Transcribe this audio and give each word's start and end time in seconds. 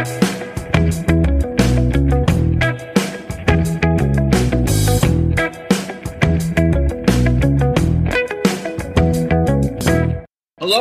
Hello, 0.00 0.08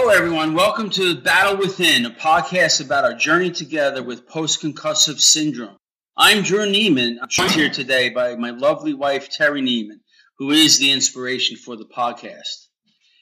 everyone. 0.08 0.54
Welcome 0.54 0.90
to 0.92 1.20
Battle 1.20 1.58
Within, 1.58 2.06
a 2.06 2.12
podcast 2.12 2.80
about 2.80 3.04
our 3.04 3.14
journey 3.14 3.52
together 3.52 4.02
with 4.02 4.26
post 4.26 4.62
concussive 4.62 5.20
syndrome. 5.20 5.76
I'm 6.16 6.44
Drew 6.44 6.66
Neiman. 6.66 7.18
I'm 7.22 7.28
joined 7.28 7.52
here 7.52 7.70
today 7.70 8.08
by 8.12 8.38
my 8.38 8.52
lovely 8.52 8.94
wife, 8.94 9.30
Terry 9.30 9.62
Neiman, 9.62 10.00
who 10.38 10.52
is 10.52 10.80
the 10.80 10.94
inspiration 10.94 11.58
for 11.58 11.76
the 11.76 11.84
podcast. 11.84 12.68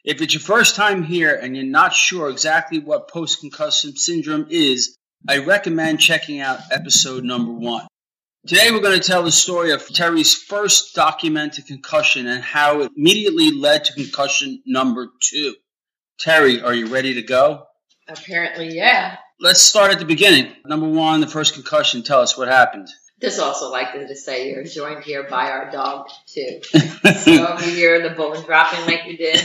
If 0.05 0.21
it's 0.21 0.35
your 0.35 0.41
first 0.41 0.75
time 0.75 1.01
here 1.01 1.33
and 1.33 1.55
you're 1.55 1.65
not 1.65 1.95
sure 1.95 2.29
exactly 2.29 2.77
what 2.77 3.09
post 3.09 3.43
concussive 3.43 3.97
syndrome 3.97 4.45
is, 4.51 4.95
I 5.29 5.39
recommend 5.39 5.99
checking 5.99 6.39
out 6.39 6.59
episode 6.71 7.25
number 7.25 7.51
one. 7.51 7.85
Today, 8.45 8.71
we're 8.71 8.79
going 8.79 8.97
to 8.97 9.05
tell 9.05 9.23
the 9.23 9.31
story 9.31 9.71
of 9.71 9.85
Terry's 9.85 10.33
first 10.33 10.95
documented 10.95 11.67
concussion 11.67 12.27
and 12.27 12.41
how 12.41 12.79
it 12.79 12.93
immediately 12.95 13.51
led 13.51 13.83
to 13.85 13.93
concussion 13.93 14.61
number 14.65 15.09
two. 15.19 15.55
Terry, 16.17 16.61
are 16.61 16.73
you 16.73 16.87
ready 16.87 17.15
to 17.15 17.23
go? 17.23 17.65
Apparently, 18.07 18.73
yeah. 18.73 19.17
Let's 19.37 19.61
start 19.61 19.91
at 19.91 19.99
the 19.99 20.05
beginning. 20.05 20.53
Number 20.65 20.87
one, 20.87 21.19
the 21.19 21.27
first 21.27 21.55
concussion. 21.55 22.03
Tell 22.03 22.21
us 22.21 22.37
what 22.37 22.47
happened. 22.47 22.87
Just 23.19 23.41
also 23.41 23.69
like 23.69 23.91
to 23.91 24.15
say 24.15 24.51
you're 24.51 24.63
joined 24.63 25.03
here 25.03 25.23
by 25.23 25.51
our 25.51 25.69
dog 25.69 26.07
too. 26.25 26.61
so 26.71 26.79
if 26.85 27.65
you 27.65 27.73
hear 27.73 28.07
the 28.07 28.15
bone 28.15 28.41
dropping 28.45 28.85
like 28.85 29.05
you 29.07 29.17
did 29.17 29.41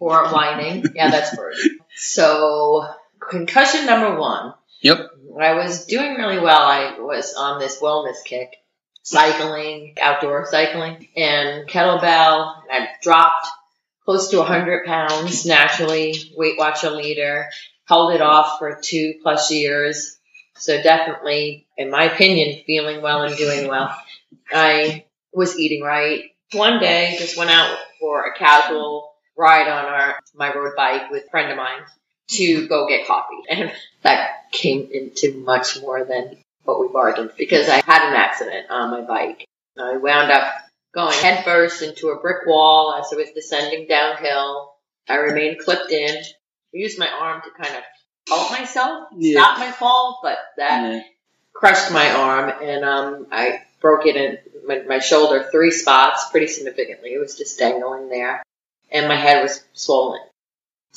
or 0.00 0.28
whining, 0.28 0.84
yeah, 0.94 1.10
that's 1.10 1.34
Birdie. 1.34 1.56
So 1.96 2.86
concussion 3.18 3.86
number 3.86 4.16
one. 4.16 4.54
Yep. 4.82 4.98
I 5.42 5.54
was 5.54 5.86
doing 5.86 6.14
really 6.14 6.38
well. 6.38 6.62
I 6.62 6.98
was 6.98 7.34
on 7.34 7.58
this 7.58 7.80
wellness 7.80 8.24
kick, 8.24 8.56
cycling, 9.02 9.94
outdoor 10.00 10.46
cycling, 10.46 11.08
and 11.16 11.68
kettlebell. 11.68 12.62
I 12.70 12.88
dropped 13.02 13.48
close 14.04 14.28
to 14.30 14.38
100 14.38 14.86
pounds 14.86 15.44
naturally, 15.46 16.32
Weight 16.36 16.58
Watcher 16.58 16.90
leader, 16.90 17.48
held 17.86 18.12
it 18.12 18.20
off 18.20 18.58
for 18.58 18.78
two 18.80 19.14
plus 19.22 19.50
years. 19.50 20.16
So 20.56 20.80
definitely, 20.80 21.66
in 21.76 21.90
my 21.90 22.04
opinion, 22.04 22.62
feeling 22.66 23.02
well 23.02 23.22
and 23.22 23.36
doing 23.36 23.66
well. 23.66 23.96
I 24.52 25.04
was 25.32 25.58
eating 25.58 25.82
right. 25.82 26.30
One 26.52 26.78
day, 26.78 27.16
just 27.18 27.36
went 27.36 27.50
out 27.50 27.76
for 27.98 28.26
a 28.26 28.38
casual 28.38 29.10
ride 29.36 29.66
on 29.66 29.84
our 29.86 30.20
my 30.34 30.54
road 30.54 30.74
bike 30.76 31.10
with 31.10 31.24
a 31.26 31.30
friend 31.30 31.50
of 31.50 31.56
mine 31.56 31.80
to 32.28 32.68
go 32.68 32.88
get 32.88 33.06
coffee, 33.06 33.42
and 33.48 33.72
that 34.02 34.50
came 34.52 34.88
into 34.92 35.34
much 35.44 35.80
more 35.80 36.04
than 36.04 36.36
what 36.64 36.80
we 36.80 36.88
bargained 36.88 37.32
because 37.36 37.68
I 37.68 37.82
had 37.84 38.08
an 38.08 38.14
accident 38.16 38.70
on 38.70 38.90
my 38.90 39.02
bike. 39.02 39.46
I 39.78 39.96
wound 39.96 40.30
up 40.30 40.54
going 40.94 41.12
headfirst 41.12 41.82
into 41.82 42.08
a 42.08 42.20
brick 42.20 42.46
wall 42.46 42.94
as 42.98 43.12
I 43.12 43.16
was 43.16 43.30
descending 43.34 43.86
downhill. 43.88 44.72
I 45.08 45.16
remained 45.16 45.58
clipped 45.58 45.90
in. 45.90 46.16
I 46.16 46.22
used 46.72 46.98
my 46.98 47.08
arm 47.08 47.42
to 47.42 47.50
kind 47.62 47.76
of 47.76 47.82
help 48.28 48.50
myself, 48.52 49.08
Yeah. 49.16 49.40
stop 49.40 49.58
my 49.58 49.70
fall, 49.72 50.20
but 50.22 50.38
that 50.56 51.04
crushed 51.52 51.92
my 51.92 52.10
arm 52.10 52.52
and 52.62 52.84
um, 52.84 53.26
I 53.30 53.62
broke 53.80 54.06
it 54.06 54.16
in 54.16 54.38
my, 54.66 54.78
my 54.88 54.98
shoulder 54.98 55.48
three 55.52 55.70
spots 55.70 56.30
pretty 56.30 56.46
significantly. 56.46 57.10
It 57.10 57.18
was 57.18 57.36
just 57.36 57.58
dangling 57.58 58.08
there, 58.08 58.42
and 58.90 59.08
my 59.08 59.16
head 59.16 59.42
was 59.42 59.62
swollen. 59.74 60.20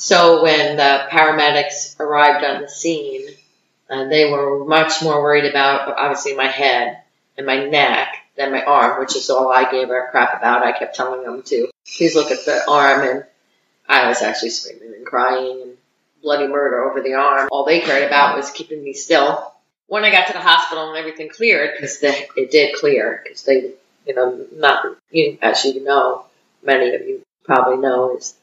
So 0.00 0.44
when 0.44 0.76
the 0.76 1.08
paramedics 1.10 1.98
arrived 1.98 2.44
on 2.44 2.62
the 2.62 2.68
scene, 2.68 3.28
uh, 3.90 4.04
they 4.04 4.30
were 4.30 4.64
much 4.64 5.02
more 5.02 5.20
worried 5.20 5.44
about 5.44 5.92
obviously 5.98 6.36
my 6.36 6.46
head 6.46 7.02
and 7.36 7.44
my 7.44 7.66
neck 7.66 8.14
than 8.36 8.52
my 8.52 8.62
arm, 8.62 9.00
which 9.00 9.16
is 9.16 9.28
all 9.28 9.50
I 9.52 9.68
gave 9.68 9.90
a 9.90 10.06
crap 10.12 10.38
about. 10.38 10.62
I 10.62 10.78
kept 10.78 10.94
telling 10.94 11.24
them 11.24 11.42
to 11.46 11.68
please 11.96 12.14
look 12.14 12.30
at 12.30 12.44
the 12.44 12.62
arm, 12.70 13.08
and 13.08 13.24
I 13.88 14.06
was 14.06 14.22
actually 14.22 14.50
screaming 14.50 14.94
and 14.94 15.04
crying 15.04 15.62
and 15.62 15.76
bloody 16.22 16.46
murder 16.46 16.84
over 16.88 17.02
the 17.02 17.14
arm. 17.14 17.48
All 17.50 17.64
they 17.64 17.80
cared 17.80 18.04
about 18.04 18.36
was 18.36 18.52
keeping 18.52 18.84
me 18.84 18.92
still. 18.92 19.52
When 19.88 20.04
I 20.04 20.12
got 20.12 20.28
to 20.28 20.32
the 20.32 20.40
hospital 20.40 20.90
and 20.90 20.98
everything 20.98 21.28
cleared, 21.28 21.72
because 21.74 22.00
it 22.02 22.52
did 22.52 22.76
clear, 22.76 23.20
because 23.24 23.42
they, 23.42 23.72
you 24.06 24.14
know, 24.14 24.46
not 24.54 24.84
you, 25.10 25.38
as 25.42 25.64
you 25.64 25.82
know, 25.82 26.24
many 26.62 26.94
of 26.94 27.00
you 27.00 27.22
probably 27.44 27.78
know, 27.78 28.16
is 28.16 28.34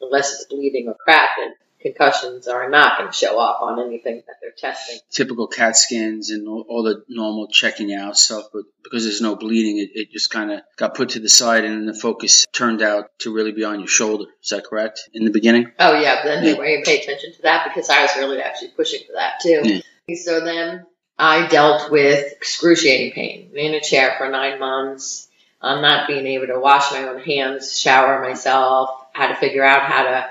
unless 0.00 0.32
it's 0.32 0.44
bleeding 0.46 0.88
or 0.88 0.94
cracking, 0.94 1.54
concussions 1.80 2.48
are 2.48 2.70
not 2.70 2.98
going 2.98 3.10
to 3.10 3.16
show 3.16 3.38
up 3.38 3.60
on 3.60 3.78
anything 3.78 4.22
that 4.26 4.36
they're 4.40 4.50
testing. 4.56 4.98
Typical 5.10 5.46
CAT 5.46 5.76
scans 5.76 6.30
and 6.30 6.48
all, 6.48 6.82
the 6.82 7.04
normal 7.08 7.46
checking 7.48 7.92
out 7.94 8.16
stuff, 8.16 8.46
but 8.52 8.62
because 8.82 9.04
there's 9.04 9.20
no 9.20 9.36
bleeding, 9.36 9.78
it, 9.78 9.90
it 9.94 10.10
just 10.10 10.30
kind 10.30 10.50
of 10.50 10.60
got 10.76 10.94
put 10.94 11.10
to 11.10 11.20
the 11.20 11.28
side, 11.28 11.64
and 11.64 11.74
then 11.74 11.86
the 11.86 11.94
focus 11.94 12.46
turned 12.52 12.80
out 12.80 13.10
to 13.18 13.32
really 13.34 13.52
be 13.52 13.64
on 13.64 13.80
your 13.80 13.88
shoulder. 13.88 14.24
Is 14.42 14.48
that 14.50 14.64
correct? 14.64 15.08
In 15.12 15.24
the 15.24 15.30
beginning? 15.30 15.70
Oh 15.78 15.98
yeah, 15.98 16.22
but 16.22 16.28
then 16.28 16.44
Yeah. 16.44 16.52
they 16.52 16.58
were 16.58 16.64
able 16.64 16.84
to 16.84 16.90
pay 16.90 17.00
attention 17.02 17.32
to 17.34 17.42
that 17.42 17.68
because 17.68 17.90
I 17.90 18.02
was 18.02 18.10
really 18.16 18.40
actually 18.40 18.68
pushing 18.68 19.00
for 19.06 19.12
that 19.14 19.40
too. 19.42 19.82
So 20.16 20.40
then 20.44 20.86
I 21.18 21.46
dealt 21.48 21.90
with 21.90 22.32
excruciating 22.32 23.12
pain 23.12 23.50
in 23.54 23.74
a 23.74 23.80
chair 23.80 24.14
for 24.18 24.28
nine 24.30 24.58
months. 24.58 25.28
I'm 25.60 25.80
not 25.80 26.06
being 26.06 26.26
able 26.26 26.48
to 26.48 26.60
wash 26.60 26.92
my 26.92 27.04
own 27.04 27.20
hands, 27.20 27.78
shower 27.78 28.20
myself, 28.20 29.03
had 29.14 29.28
to 29.28 29.36
figure 29.36 29.64
out 29.64 29.82
how 29.82 30.02
to, 30.02 30.26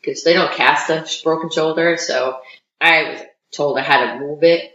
because 0.00 0.24
they 0.24 0.34
don't 0.34 0.52
cast 0.52 0.90
a 0.90 1.06
broken 1.22 1.50
shoulder. 1.50 1.96
So 1.96 2.40
I 2.80 3.10
was 3.10 3.20
told 3.52 3.78
I 3.78 3.82
had 3.82 4.14
to 4.14 4.20
move 4.20 4.42
it 4.42 4.70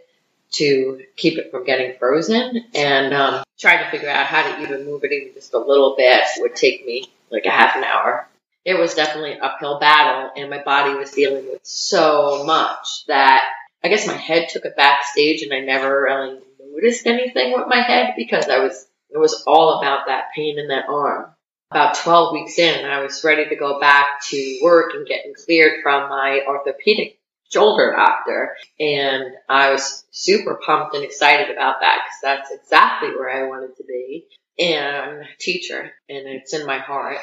to 0.52 1.04
keep 1.16 1.38
it 1.38 1.52
from 1.52 1.64
getting 1.64 1.98
frozen 2.00 2.66
and 2.74 3.14
um, 3.14 3.44
tried 3.60 3.84
to 3.84 3.92
figure 3.92 4.10
out 4.10 4.26
how 4.26 4.42
to 4.42 4.64
even 4.64 4.86
move 4.86 5.04
it 5.04 5.12
even 5.12 5.34
just 5.34 5.54
a 5.54 5.60
little 5.60 5.96
bit 5.96 6.24
would 6.38 6.56
take 6.56 6.86
me 6.86 7.12
like 7.30 7.46
a 7.46 7.52
half 7.52 7.76
an 7.76 7.84
hour 7.84 8.28
it 8.66 8.78
was 8.78 8.94
definitely 8.94 9.34
an 9.34 9.42
uphill 9.42 9.80
battle 9.80 10.32
and 10.36 10.50
my 10.50 10.62
body 10.62 10.96
was 10.96 11.12
dealing 11.12 11.46
with 11.46 11.60
so 11.64 12.44
much 12.46 13.06
that 13.08 13.44
I 13.84 13.88
guess 13.88 14.08
my 14.08 14.14
head 14.14 14.50
took 14.50 14.66
a 14.66 14.70
backstage 14.70 15.42
and 15.42 15.54
I 15.54 15.60
never 15.60 16.04
really 16.04 16.40
noticed 16.74 17.08
anything 17.08 17.54
with 17.54 17.68
my 17.68 17.82
head 17.82 18.14
because 18.18 18.48
I 18.48 18.60
was 18.60 18.86
it 19.10 19.18
was 19.18 19.44
all 19.48 19.80
about 19.80 20.06
that 20.06 20.26
pain 20.36 20.60
in 20.60 20.68
that 20.68 20.86
arm. 20.88 21.32
About 21.72 21.96
12 21.96 22.34
weeks 22.34 22.58
in, 22.58 22.84
I 22.86 23.02
was 23.02 23.24
ready 23.24 23.48
to 23.48 23.56
go 23.56 23.80
back 23.80 24.22
to 24.30 24.60
work 24.64 24.94
and 24.96 25.06
getting 25.06 25.36
cleared 25.36 25.84
from 25.84 26.10
my 26.10 26.42
orthopedic 26.48 27.20
shoulder 27.52 27.94
doctor. 27.96 28.56
And 28.80 29.36
I 29.48 29.72
was 29.72 30.04
super 30.10 30.60
pumped 30.66 30.96
and 30.96 31.04
excited 31.04 31.52
about 31.52 31.82
that 31.82 32.00
because 32.06 32.20
that's 32.24 32.52
exactly 32.52 33.10
where 33.10 33.30
I 33.30 33.48
wanted 33.48 33.78
to 33.78 33.84
be. 33.88 34.26
And 34.58 35.22
a 35.22 35.28
teacher, 35.40 35.92
and 36.10 36.28
it's 36.28 36.54
in 36.54 36.66
my 36.66 36.80
heart. 36.80 37.20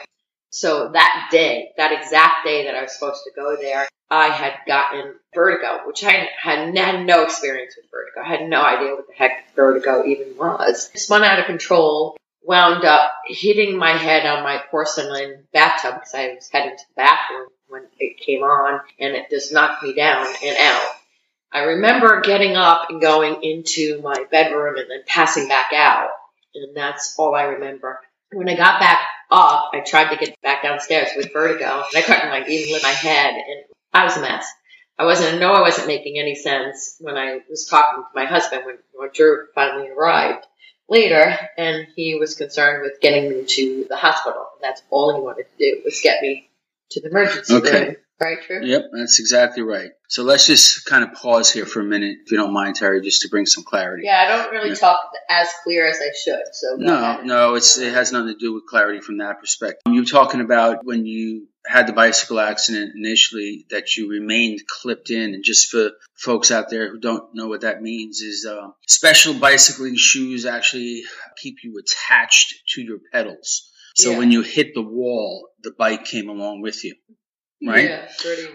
So 0.51 0.91
that 0.93 1.29
day, 1.33 1.73
that 1.77 1.93
exact 1.93 2.47
day 2.47 2.65
that 2.65 2.75
I 2.77 2.83
was 2.83 2.95
supposed 2.95 3.25
to 3.25 3.33
go 3.35 3.57
there, 3.61 3.89
I 4.09 4.29
had 4.29 4.55
gotten 4.67 5.17
vertigo, 5.35 5.81
which 5.87 6.05
I 6.05 6.29
had, 6.41 6.75
had 6.77 7.05
no 7.05 7.25
experience 7.25 7.75
with 7.77 7.91
vertigo. 7.91 8.21
I 8.21 8.39
had 8.39 8.49
no 8.49 8.63
idea 8.63 8.95
what 8.95 9.09
the 9.09 9.15
heck 9.15 9.55
vertigo 9.57 10.05
even 10.07 10.37
was. 10.39 10.89
Just 10.93 11.07
spun 11.07 11.25
out 11.25 11.41
of 11.41 11.47
control, 11.47 12.17
wound 12.47 12.85
up 12.85 13.13
hitting 13.27 13.77
my 13.77 13.91
head 13.91 14.25
on 14.25 14.45
my 14.45 14.63
porcelain 14.71 15.45
bathtub 15.53 15.95
because 15.95 16.15
I 16.15 16.35
was 16.35 16.49
heading 16.49 16.77
to 16.77 16.85
the 16.89 16.95
bathroom 16.95 17.49
when 17.69 17.83
it 17.99 18.19
came 18.19 18.43
on 18.43 18.81
and 19.01 19.15
it 19.15 19.29
just 19.31 19.53
knocked 19.53 19.83
me 19.83 19.95
down 19.95 20.27
and 20.45 20.57
out. 20.57 20.91
I 21.53 21.61
remember 21.61 22.21
getting 22.21 22.55
up 22.55 22.91
and 22.91 23.01
going 23.01 23.43
into 23.43 24.01
my 24.01 24.25
bedroom 24.31 24.77
and 24.77 24.89
then 24.89 25.03
passing 25.07 25.49
back 25.49 25.73
out. 25.75 26.11
And 26.55 26.77
that's 26.77 27.17
all 27.19 27.35
I 27.35 27.45
remember. 27.45 28.01
When 28.33 28.49
I 28.49 28.55
got 28.55 28.81
back 28.81 29.01
up, 29.31 29.71
I 29.75 29.81
tried 29.81 30.15
to 30.15 30.25
get 30.25 30.41
back 30.43 30.63
downstairs 30.63 31.09
with 31.17 31.33
vertigo. 31.33 31.83
And 31.93 31.97
I 31.97 32.03
couldn't 32.03 32.31
like 32.31 32.49
even 32.49 32.73
lift 32.73 32.85
my 32.85 32.91
head 32.91 33.35
and 33.35 33.65
I 33.93 34.05
was 34.05 34.17
a 34.17 34.21
mess. 34.21 34.47
I 34.99 35.05
wasn't, 35.05 35.35
I 35.35 35.39
know 35.39 35.53
I 35.53 35.61
wasn't 35.63 35.89
making 35.89 36.19
any 36.19 36.37
sense 36.37 36.97
when 37.01 37.17
I 37.17 37.41
was 37.51 37.67
talking 37.67 38.03
to 38.03 38.09
my 38.15 38.25
husband 38.25 38.63
when, 38.65 38.79
when 38.95 39.11
Drew 39.13 39.47
finally 39.55 39.89
arrived 39.89 40.47
later 40.89 41.37
and 41.59 41.87
he 41.97 42.17
was 42.17 42.35
concerned 42.35 42.83
with 42.83 43.01
getting 43.01 43.29
me 43.31 43.45
to 43.47 43.87
the 43.89 43.97
hospital. 43.97 44.47
That's 44.63 44.83
all 44.91 45.15
he 45.15 45.21
wanted 45.21 45.45
to 45.45 45.59
do 45.59 45.83
was 45.85 46.01
get 46.03 46.23
me 46.23 46.49
to 46.93 47.01
the 47.01 47.09
emergency 47.09 47.55
Okay. 47.55 47.87
room. 47.87 47.97
Right, 48.19 48.39
Drew? 48.47 48.65
Yep, 48.65 48.83
that's 48.95 49.21
exactly 49.21 49.63
right. 49.63 49.91
So 50.09 50.23
let's 50.23 50.47
just 50.47 50.87
kind 50.87 51.05
of 51.05 51.13
pause 51.13 51.53
here 51.53 51.67
for 51.67 51.81
a 51.81 51.85
minute, 51.85 52.17
if 52.25 52.31
you 52.33 52.39
don't 52.39 52.55
mind, 52.55 52.77
Terry, 52.77 53.03
just 53.03 53.21
to 53.23 53.29
bring 53.29 53.45
some 53.45 53.63
clarity. 53.63 54.05
Yeah, 54.07 54.25
I 54.25 54.29
don't 54.29 54.51
really 54.53 54.71
Yeah. 54.71 54.77
talk 54.77 55.13
as 55.29 55.49
clear 55.63 55.87
as 55.87 55.99
I 56.01 56.13
should. 56.25 56.55
So 56.55 56.77
No, 56.79 57.21
no, 57.21 57.55
it's 57.57 57.77
it 57.77 57.93
has 57.93 58.13
nothing 58.13 58.29
to 58.33 58.39
do 58.39 58.55
with 58.55 58.65
clarity 58.67 59.01
from 59.01 59.19
that 59.19 59.39
perspective. 59.41 59.93
You're 59.93 60.07
talking 60.07 60.41
about 60.41 60.87
when 60.87 61.05
you 61.05 61.49
had 61.69 61.87
the 61.87 61.93
bicycle 61.93 62.39
accident 62.41 62.93
initially 62.95 63.67
that 63.71 63.97
you 63.97 64.09
remained 64.09 64.61
clipped 64.67 65.11
in, 65.11 65.35
and 65.35 65.45
just 65.45 65.71
for 65.71 65.91
folks 66.15 66.51
out 66.51 66.71
there 66.71 66.91
who 66.91 66.99
don't 66.99 67.35
know 67.35 67.49
what 67.49 67.63
that 67.63 67.83
means, 67.83 68.21
is 68.21 68.47
uh, 68.47 68.69
special 68.87 69.35
bicycling 69.35 69.97
shoes 69.97 70.47
actually 70.47 71.03
keep 71.37 71.57
you 71.63 71.79
attached 71.79 72.55
to 72.75 72.83
your 72.83 72.99
pedals. 73.13 73.71
So 73.95 74.11
Yeah. 74.13 74.19
when 74.19 74.31
you 74.31 74.43
hit 74.43 74.75
the 74.75 74.83
wall, 74.83 75.49
the 75.63 75.73
bike 75.73 76.05
came 76.05 76.29
along 76.29 76.61
with 76.63 76.85
you. 76.85 76.95
right? 77.67 77.89
Yeah. 77.89 78.09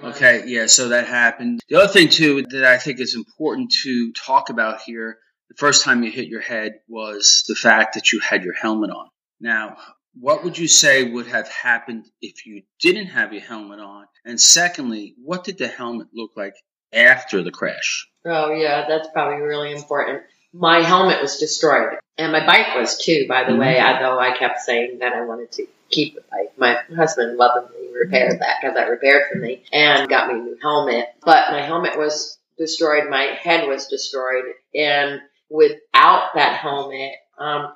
Okay, 0.03 0.43
yeah, 0.45 0.67
so 0.67 0.89
that 0.89 1.07
happened. 1.07 1.59
The 1.67 1.77
other 1.81 1.91
thing, 1.91 2.09
too, 2.09 2.43
that 2.51 2.63
I 2.63 2.77
think 2.77 2.99
is 2.99 3.15
important 3.15 3.73
to 3.83 4.13
talk 4.13 4.49
about 4.51 4.81
here 4.81 5.17
the 5.49 5.55
first 5.57 5.83
time 5.83 6.03
you 6.03 6.11
hit 6.11 6.27
your 6.27 6.39
head 6.39 6.73
was 6.87 7.43
the 7.47 7.55
fact 7.55 7.95
that 7.95 8.13
you 8.13 8.19
had 8.19 8.43
your 8.43 8.53
helmet 8.53 8.91
on. 8.91 9.07
Now, 9.41 9.75
what 10.13 10.43
would 10.43 10.57
you 10.57 10.67
say 10.67 11.09
would 11.09 11.27
have 11.27 11.47
happened 11.47 12.05
if 12.21 12.45
you 12.45 12.63
didn't 12.79 13.07
have 13.07 13.33
your 13.33 13.41
helmet 13.41 13.79
on? 13.79 14.05
And 14.25 14.39
secondly, 14.39 15.15
what 15.23 15.43
did 15.43 15.57
the 15.57 15.67
helmet 15.67 16.07
look 16.13 16.31
like 16.35 16.55
after 16.93 17.43
the 17.43 17.51
crash? 17.51 18.07
Oh, 18.25 18.51
yeah, 18.51 18.85
that's 18.87 19.07
probably 19.13 19.41
really 19.41 19.71
important. 19.71 20.23
My 20.53 20.81
helmet 20.81 21.21
was 21.21 21.37
destroyed, 21.37 21.97
and 22.17 22.31
my 22.31 22.45
bike 22.45 22.75
was 22.75 22.97
too, 22.97 23.25
by 23.27 23.45
the 23.45 23.53
Mhm. 23.53 23.59
way, 23.59 23.79
although 23.79 24.19
I 24.19 24.37
kept 24.37 24.59
saying 24.59 24.99
that 24.99 25.13
I 25.13 25.21
wanted 25.21 25.51
to 25.53 25.67
keep 25.89 26.15
the 26.15 26.23
bike. 26.29 26.51
My 26.57 26.75
husband 26.95 27.37
lovingly 27.37 27.89
repaired 27.93 28.39
that, 28.39 28.61
got 28.61 28.73
that 28.73 28.89
repaired 28.89 29.31
for 29.31 29.37
me, 29.37 29.63
and 29.71 30.09
got 30.09 30.27
me 30.27 30.39
a 30.39 30.43
new 30.43 30.57
helmet. 30.61 31.07
But 31.23 31.51
my 31.51 31.61
helmet 31.61 31.97
was 31.97 32.37
destroyed, 32.57 33.09
my 33.09 33.23
head 33.23 33.67
was 33.67 33.87
destroyed, 33.87 34.43
and 34.75 35.21
without 35.49 36.33
that 36.35 36.57
helmet, 36.57 37.13
I'm 37.37 37.73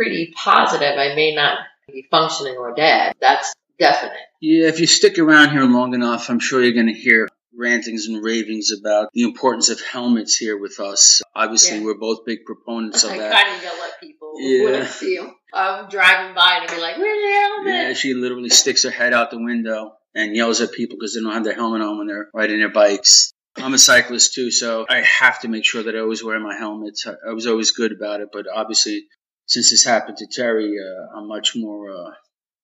pretty 0.00 0.32
positive 0.36 0.98
I 0.98 1.14
may 1.14 1.34
not 1.34 1.58
be 1.88 2.06
functioning 2.10 2.56
or 2.56 2.74
dead. 2.74 3.14
That's 3.20 3.52
definite. 3.78 4.16
Yeah, 4.40 4.68
if 4.68 4.80
you 4.80 4.86
stick 4.86 5.18
around 5.18 5.50
here 5.50 5.64
long 5.64 5.94
enough, 5.94 6.30
I'm 6.30 6.38
sure 6.40 6.62
you're 6.62 6.72
going 6.72 6.86
to 6.86 6.92
hear 6.94 7.28
rantings 7.56 8.06
and 8.06 8.22
ravings 8.24 8.70
about 8.72 9.08
the 9.12 9.22
importance 9.22 9.68
of 9.68 9.80
helmets 9.80 10.36
here 10.36 10.58
with 10.58 10.78
us. 10.80 11.20
Obviously, 11.34 11.78
Yeah. 11.78 11.84
we're 11.84 11.98
both 11.98 12.24
big 12.24 12.44
proponents 12.46 13.04
of 13.04 13.10
I 13.12 13.18
that. 13.18 13.34
I 13.34 13.42
kind 13.42 13.56
of 13.56 13.62
yell 13.62 13.74
at 13.82 14.00
people 14.00 14.32
Yeah. 14.38 14.64
when 14.64 14.82
I 14.82 14.86
see 14.86 15.16
them. 15.16 15.34
I'm 15.52 15.88
driving 15.88 16.34
by 16.34 16.58
and 16.60 16.70
I'll 16.70 16.76
be 16.76 16.80
like, 16.80 16.96
"Where's 16.96 17.20
your 17.22 17.32
helmet?" 17.32 17.74
Yeah, 17.74 17.92
she 17.94 18.14
literally 18.14 18.50
sticks 18.50 18.84
her 18.84 18.90
head 18.90 19.12
out 19.12 19.30
the 19.32 19.38
window 19.42 19.92
and 20.14 20.34
yells 20.36 20.60
at 20.60 20.72
people 20.72 20.96
because 20.96 21.14
they 21.14 21.20
don't 21.20 21.32
have 21.32 21.44
their 21.44 21.54
helmet 21.54 21.82
on 21.82 21.98
when 21.98 22.06
they're 22.06 22.28
riding 22.32 22.58
their 22.60 22.70
bikes. 22.70 23.32
I'm 23.56 23.74
a 23.74 23.78
cyclist 23.78 24.32
too, 24.34 24.52
so 24.52 24.86
I 24.88 25.00
have 25.00 25.40
to 25.40 25.48
make 25.48 25.64
sure 25.64 25.82
that 25.82 25.96
I 25.96 25.98
always 25.98 26.22
wear 26.22 26.38
my 26.38 26.56
helmet. 26.56 26.94
I 27.04 27.30
I 27.30 27.32
was 27.32 27.48
always 27.48 27.72
good 27.72 27.90
about 27.92 28.20
it, 28.20 28.28
but 28.32 28.46
obviously, 28.52 29.06
since 29.50 29.70
this 29.70 29.82
happened 29.84 30.18
to 30.18 30.28
Terry, 30.28 30.76
uh, 30.78 31.18
I'm 31.18 31.26
much 31.26 31.56
more 31.56 31.90
uh, 31.90 32.10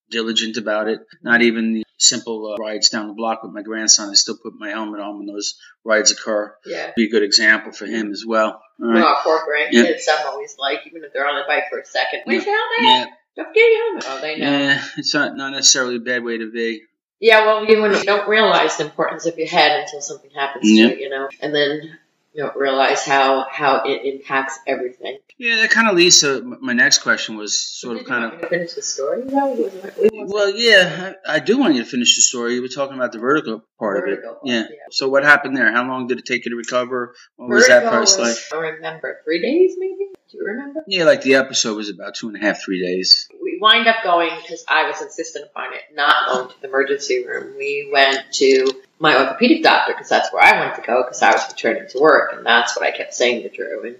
diligent 0.09 0.56
about 0.56 0.87
it. 0.88 1.00
Not 1.21 1.43
even 1.43 1.75
the 1.75 1.83
simple 1.99 2.55
uh, 2.55 2.62
rides 2.62 2.91
down 2.91 3.09
the 3.09 3.15
block 3.15 3.43
with 3.43 3.53
my 3.53 3.62
grandson. 3.62 4.11
I 4.11 4.15
still 4.15 4.38
put 4.41 4.53
my 4.56 4.69
helmet 4.69 5.00
on 5.00 5.19
when 5.19 5.27
those 5.27 5.59
rides 5.85 6.12
occur. 6.12 6.55
Yeah. 6.65 6.93
Be 6.94 7.06
a 7.06 7.11
good 7.11 7.25
example 7.25 7.73
for 7.73 7.87
him 7.87 8.12
as 8.12 8.25
well. 8.25 8.62
All 8.81 8.87
right. 8.88 9.03
Well, 9.03 9.21
poor 9.25 9.41
grandkids, 9.41 10.05
I'm 10.09 10.27
always 10.29 10.55
like, 10.61 10.81
even 10.87 11.03
if 11.03 11.12
they're 11.12 11.27
on 11.27 11.35
the 11.35 11.44
bike 11.49 11.65
for 11.71 11.81
a 11.81 11.85
second, 11.85 12.21
where's 12.25 12.47
your 12.47 12.55
helmet? 12.55 13.09
Yeah, 13.09 13.15
Don't 13.43 13.49
forget 13.49 13.62
your 13.65 13.85
helmet. 13.87 14.05
Oh, 14.06 14.21
they 14.21 14.39
know. 14.39 14.50
Yeah, 14.50 14.59
yeah, 14.61 14.85
it's 14.97 15.12
not, 15.12 15.37
not 15.37 15.50
necessarily 15.50 15.97
a 15.97 16.00
bad 16.00 16.23
way 16.23 16.39
to 16.39 16.53
be. 16.53 16.82
Yeah, 17.19 17.47
well, 17.47 17.65
you 17.65 18.05
don't 18.05 18.29
realize 18.29 18.77
the 18.77 18.85
importance 18.85 19.27
of 19.27 19.37
your 19.39 19.49
head 19.49 19.81
until 19.81 20.03
something 20.03 20.31
happens 20.31 20.71
Yeah. 20.71 20.87
to 20.89 20.93
it, 20.93 21.00
you 21.00 21.09
know, 21.09 21.29
and 21.41 21.53
then 21.53 21.99
you 22.37 22.43
don't 22.43 22.56
realize 22.56 23.05
how, 23.05 23.47
how 23.50 23.83
it 23.85 24.03
impacts 24.05 24.59
everything. 24.67 25.19
Yeah, 25.38 25.56
that 25.56 25.71
kind 25.71 25.88
of 25.88 25.97
leads 25.97 26.21
to 26.21 26.43
my 26.61 26.73
next 26.75 26.99
question 26.99 27.37
was 27.37 27.59
sort 27.61 27.99
of 27.99 28.06
kind 28.06 28.25
of 28.25 28.49
finish 28.49 28.75
the 28.75 28.83
story? 28.83 29.23
No, 29.25 29.53
we 29.55 29.65
wasn't- 29.65 29.99
we 29.99 30.09
wasn't- 30.12 30.31
Well, 30.35 30.50
yeah, 30.55 31.15
I, 31.27 31.37
I 31.37 31.38
do 31.41 31.56
want 31.59 31.75
you 31.75 31.83
to 31.85 31.88
finish 31.88 32.15
the 32.17 32.23
story. 32.23 32.55
You 32.55 32.62
were 32.62 32.69
talking 32.69 32.97
about 32.97 33.12
the 33.12 33.19
vertical 33.19 33.62
part 33.79 34.00
Vertigo 34.05 34.33
of 34.33 34.37
it. 34.44 34.50
Yeah. 34.50 34.61
yeah. 34.71 34.77
So 34.91 35.09
what 35.09 35.25
happened 35.25 35.56
there? 35.56 35.71
How 35.73 35.87
long 35.88 36.06
did 36.09 36.19
it 36.19 36.27
take 36.27 36.44
you 36.44 36.50
to 36.50 36.56
recover? 36.56 37.15
What 37.37 37.49
was 37.49 37.69
that 37.69 37.91
first 37.91 38.19
like? 38.19 38.37
I 38.53 38.56
remember, 38.56 39.19
three 39.25 39.41
days 39.41 39.75
maybe? 39.79 40.11
Do 40.31 40.39
you 40.39 40.44
remember? 40.47 40.81
Yeah, 40.89 41.05
like 41.05 41.23
the 41.23 41.37
episode 41.37 41.77
was 41.77 41.89
about 41.89 42.17
two 42.17 42.29
and 42.29 42.37
a 42.37 42.41
half, 42.41 42.62
three 42.65 42.82
days. 42.82 43.29
we 43.43 43.59
wind 43.61 43.87
up 43.87 44.03
going 44.03 44.31
because 44.43 44.65
I 44.69 44.89
was 44.91 45.00
insistent 45.00 45.47
upon 45.50 45.73
it, 45.73 45.82
not 45.94 46.15
going 46.29 46.49
to 46.49 46.61
the 46.61 46.69
emergency 46.69 47.25
room. 47.25 47.55
We 47.56 47.89
went 47.93 48.21
to 48.35 48.73
my 48.98 49.16
orthopedic 49.19 49.62
doctor 49.62 49.93
because 49.93 50.08
that's 50.08 50.32
where 50.32 50.43
I 50.43 50.58
wanted 50.58 50.76
to 50.76 50.87
go 50.87 51.02
because 51.02 51.22
I 51.22 51.32
was 51.32 51.46
returning 51.48 51.88
to 51.90 51.98
work, 51.98 52.32
and 52.34 52.44
that's 52.44 52.76
what 52.76 52.87
I 52.87 52.96
kept 52.96 53.14
saying 53.14 53.43
to 53.43 53.48
Drew. 53.48 53.87
And 53.87 53.96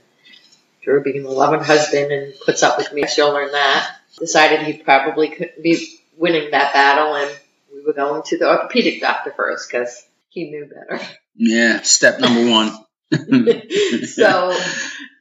Drew, 0.82 1.02
being 1.02 1.25
a 1.25 1.31
loving 1.31 1.60
husband 1.60 2.12
and 2.12 2.34
puts 2.44 2.62
up 2.62 2.78
with 2.78 2.93
me, 2.93 3.06
she'll 3.06 3.32
learn 3.32 3.52
that. 3.52 3.96
Decided 4.19 4.60
he 4.60 4.75
probably 4.75 5.28
couldn't 5.28 5.62
be 5.62 6.00
winning 6.16 6.50
that 6.52 6.72
battle, 6.72 7.14
and 7.14 7.31
we 7.72 7.84
were 7.84 7.93
going 7.93 8.22
to 8.26 8.38
the 8.38 8.48
orthopedic 8.48 9.00
doctor 9.00 9.32
first 9.37 9.70
because 9.70 10.06
he 10.28 10.50
knew 10.50 10.66
better. 10.66 11.02
Yeah, 11.34 11.82
step 11.82 12.19
number 12.20 12.50
one. 12.50 12.72
so 14.06 14.56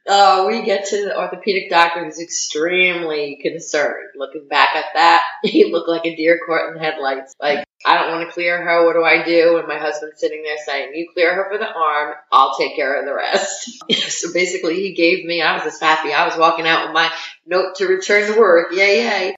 uh, 0.08 0.44
we 0.46 0.62
get 0.64 0.86
to 0.86 1.04
the 1.04 1.18
orthopedic 1.18 1.68
doctor 1.68 2.04
who's 2.04 2.20
extremely 2.20 3.38
concerned. 3.42 4.10
Looking 4.16 4.46
back 4.48 4.76
at 4.76 4.86
that, 4.94 5.24
he 5.42 5.70
looked 5.70 5.88
like 5.88 6.06
a 6.06 6.14
deer 6.14 6.40
caught 6.46 6.72
in 6.72 6.78
headlights. 6.78 7.34
Like, 7.40 7.66
I 7.86 7.94
don't 7.96 8.10
want 8.10 8.26
to 8.28 8.32
clear 8.34 8.60
her. 8.62 8.84
What 8.84 8.94
do 8.94 9.04
I 9.04 9.24
do? 9.24 9.58
And 9.58 9.68
my 9.68 9.78
husband's 9.78 10.18
sitting 10.20 10.42
there 10.42 10.56
saying, 10.66 10.92
You 10.94 11.08
clear 11.14 11.34
her 11.34 11.48
for 11.48 11.56
the 11.58 11.72
arm, 11.72 12.14
I'll 12.32 12.56
take 12.58 12.74
care 12.74 12.98
of 12.98 13.06
the 13.06 13.14
rest. 13.14 13.70
so 14.12 14.32
basically, 14.32 14.74
he 14.74 14.92
gave 14.94 15.24
me, 15.24 15.40
I 15.40 15.54
was 15.54 15.62
just 15.62 15.80
happy. 15.80 16.12
I 16.12 16.26
was 16.26 16.36
walking 16.36 16.66
out 16.66 16.86
with 16.86 16.94
my 16.94 17.10
note 17.46 17.76
to 17.76 17.86
return 17.86 18.32
to 18.32 18.38
work. 18.38 18.72
Yay, 18.72 19.02
yay. 19.04 19.34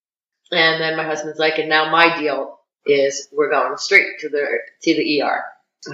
And 0.51 0.81
then 0.81 0.97
my 0.97 1.05
husband's 1.05 1.39
like, 1.39 1.59
And 1.59 1.69
now 1.69 1.91
my 1.91 2.19
deal 2.19 2.59
is 2.87 3.29
we're 3.33 3.51
going 3.51 3.77
straight 3.77 4.21
to 4.21 4.31
the 4.31 4.47
to 4.83 4.95
the 4.97 5.23
ER. 5.23 5.45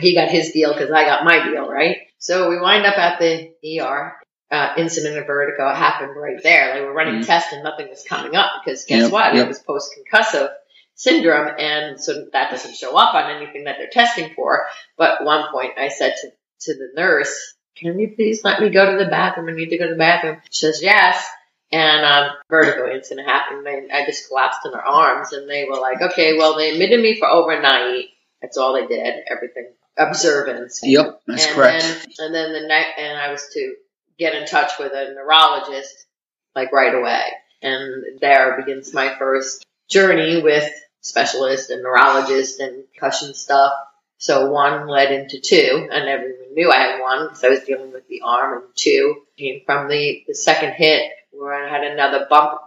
He 0.00 0.14
got 0.14 0.28
his 0.28 0.52
deal 0.52 0.72
because 0.72 0.92
I 0.92 1.04
got 1.04 1.24
my 1.24 1.44
deal, 1.50 1.68
right? 1.68 1.96
So 2.18 2.48
we 2.48 2.60
wind 2.60 2.86
up 2.86 2.96
at 2.96 3.18
the 3.18 3.50
ER. 3.80 4.14
Uh, 4.50 4.72
incident 4.78 5.18
of 5.18 5.26
vertigo 5.26 5.74
happened 5.74 6.12
right 6.16 6.40
there. 6.42 6.74
They 6.74 6.80
were 6.82 6.92
running 6.92 7.22
Mhm. 7.22 7.26
tests 7.26 7.52
and 7.52 7.64
nothing 7.64 7.88
was 7.88 8.04
coming 8.04 8.36
up 8.36 8.52
because 8.64 8.84
guess 8.84 9.02
Yep, 9.04 9.10
what? 9.10 9.34
yep. 9.34 9.46
It 9.46 9.48
was 9.48 9.58
post 9.58 9.92
concussive 9.98 10.52
syndrome, 10.94 11.54
and 11.58 12.00
so 12.00 12.26
that 12.32 12.50
doesn't 12.50 12.76
show 12.76 12.96
up 12.96 13.14
on 13.14 13.30
anything 13.30 13.64
that 13.64 13.76
they're 13.78 13.88
testing 13.88 14.32
for. 14.34 14.66
But 14.96 15.24
one 15.24 15.50
point, 15.52 15.72
I 15.78 15.88
said 15.88 16.14
to 16.20 16.30
to 16.60 16.78
the 16.78 16.88
nurse, 16.94 17.54
"Can 17.76 17.98
you 17.98 18.12
please 18.14 18.42
let 18.44 18.60
me 18.60 18.70
go 18.70 18.90
to 18.90 19.02
the 19.02 19.10
bathroom? 19.10 19.48
I 19.48 19.52
need 19.52 19.70
to 19.70 19.78
go 19.78 19.86
to 19.86 19.94
the 19.94 19.98
bathroom." 19.98 20.40
She 20.50 20.66
says, 20.66 20.82
"Yes." 20.82 21.26
And 21.72 22.04
um, 22.04 22.36
vertigo 22.48 22.88
incident 22.94 23.26
happened. 23.26 23.66
And 23.66 23.90
I 23.90 24.06
just 24.06 24.28
collapsed 24.28 24.60
in 24.64 24.70
their 24.70 24.86
arms, 24.86 25.32
and 25.32 25.48
they 25.48 25.64
were 25.64 25.80
like, 25.80 26.00
"Okay, 26.00 26.36
well, 26.38 26.56
they 26.56 26.72
admitted 26.72 27.00
me 27.00 27.18
for 27.18 27.28
overnight. 27.28 28.06
That's 28.40 28.56
all 28.56 28.74
they 28.74 28.86
did. 28.86 29.24
Everything 29.28 29.72
observance." 29.96 30.80
Yep, 30.82 31.22
that's 31.26 31.46
and 31.46 31.54
correct. 31.54 31.82
Then, 31.82 32.26
and 32.26 32.34
then 32.34 32.52
the 32.52 32.68
night, 32.68 32.86
and 32.98 33.18
I 33.18 33.30
was 33.30 33.48
to 33.54 33.74
get 34.18 34.34
in 34.34 34.46
touch 34.46 34.72
with 34.78 34.92
a 34.92 35.12
neurologist 35.14 36.06
like 36.54 36.72
right 36.72 36.94
away, 36.94 37.24
and 37.62 38.20
there 38.20 38.56
begins 38.56 38.94
my 38.94 39.16
first 39.18 39.66
journey 39.88 40.40
with 40.40 40.72
specialist 41.04 41.70
and 41.70 41.82
neurologist 41.82 42.58
and 42.60 42.84
concussion 42.92 43.34
stuff. 43.34 43.72
So 44.16 44.50
one 44.50 44.88
led 44.88 45.12
into 45.12 45.38
two, 45.40 45.88
and 45.92 46.08
everyone 46.08 46.54
knew 46.54 46.72
I 46.72 46.78
had 46.78 47.00
one 47.00 47.26
because 47.26 47.44
I 47.44 47.48
was 47.50 47.60
dealing 47.60 47.92
with 47.92 48.08
the 48.08 48.22
arm, 48.24 48.62
and 48.62 48.62
two 48.74 49.22
came 49.36 49.60
from 49.66 49.88
the, 49.88 50.24
the 50.26 50.34
second 50.34 50.72
hit 50.72 51.12
where 51.30 51.52
I 51.52 51.70
had 51.70 51.84
another 51.84 52.26
bump, 52.30 52.60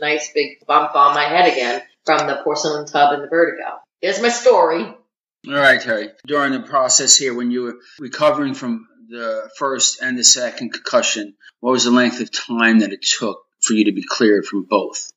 nice 0.00 0.32
big 0.32 0.64
bump 0.66 0.94
on 0.96 1.14
my 1.14 1.24
head 1.24 1.52
again 1.52 1.82
from 2.04 2.26
the 2.26 2.40
porcelain 2.42 2.86
tub 2.86 3.12
and 3.12 3.22
the 3.22 3.28
vertigo. 3.28 3.80
Here's 4.00 4.22
my 4.22 4.30
story. 4.30 4.84
All 4.84 5.54
right, 5.54 5.80
Terry. 5.80 6.10
During 6.26 6.52
the 6.52 6.60
process 6.60 7.16
here, 7.16 7.34
when 7.34 7.50
you 7.50 7.62
were 7.62 7.76
recovering 7.98 8.54
from 8.54 8.88
the 9.08 9.50
first 9.58 10.00
and 10.00 10.16
the 10.18 10.24
second 10.24 10.72
concussion, 10.72 11.34
what 11.60 11.72
was 11.72 11.84
the 11.84 11.90
length 11.90 12.20
of 12.20 12.30
time 12.30 12.78
that 12.78 12.92
it 12.92 13.02
took 13.02 13.44
for 13.60 13.74
you 13.74 13.86
to 13.86 13.92
be 13.92 14.04
cleared 14.04 14.46
from 14.46 14.62
both? 14.62 15.12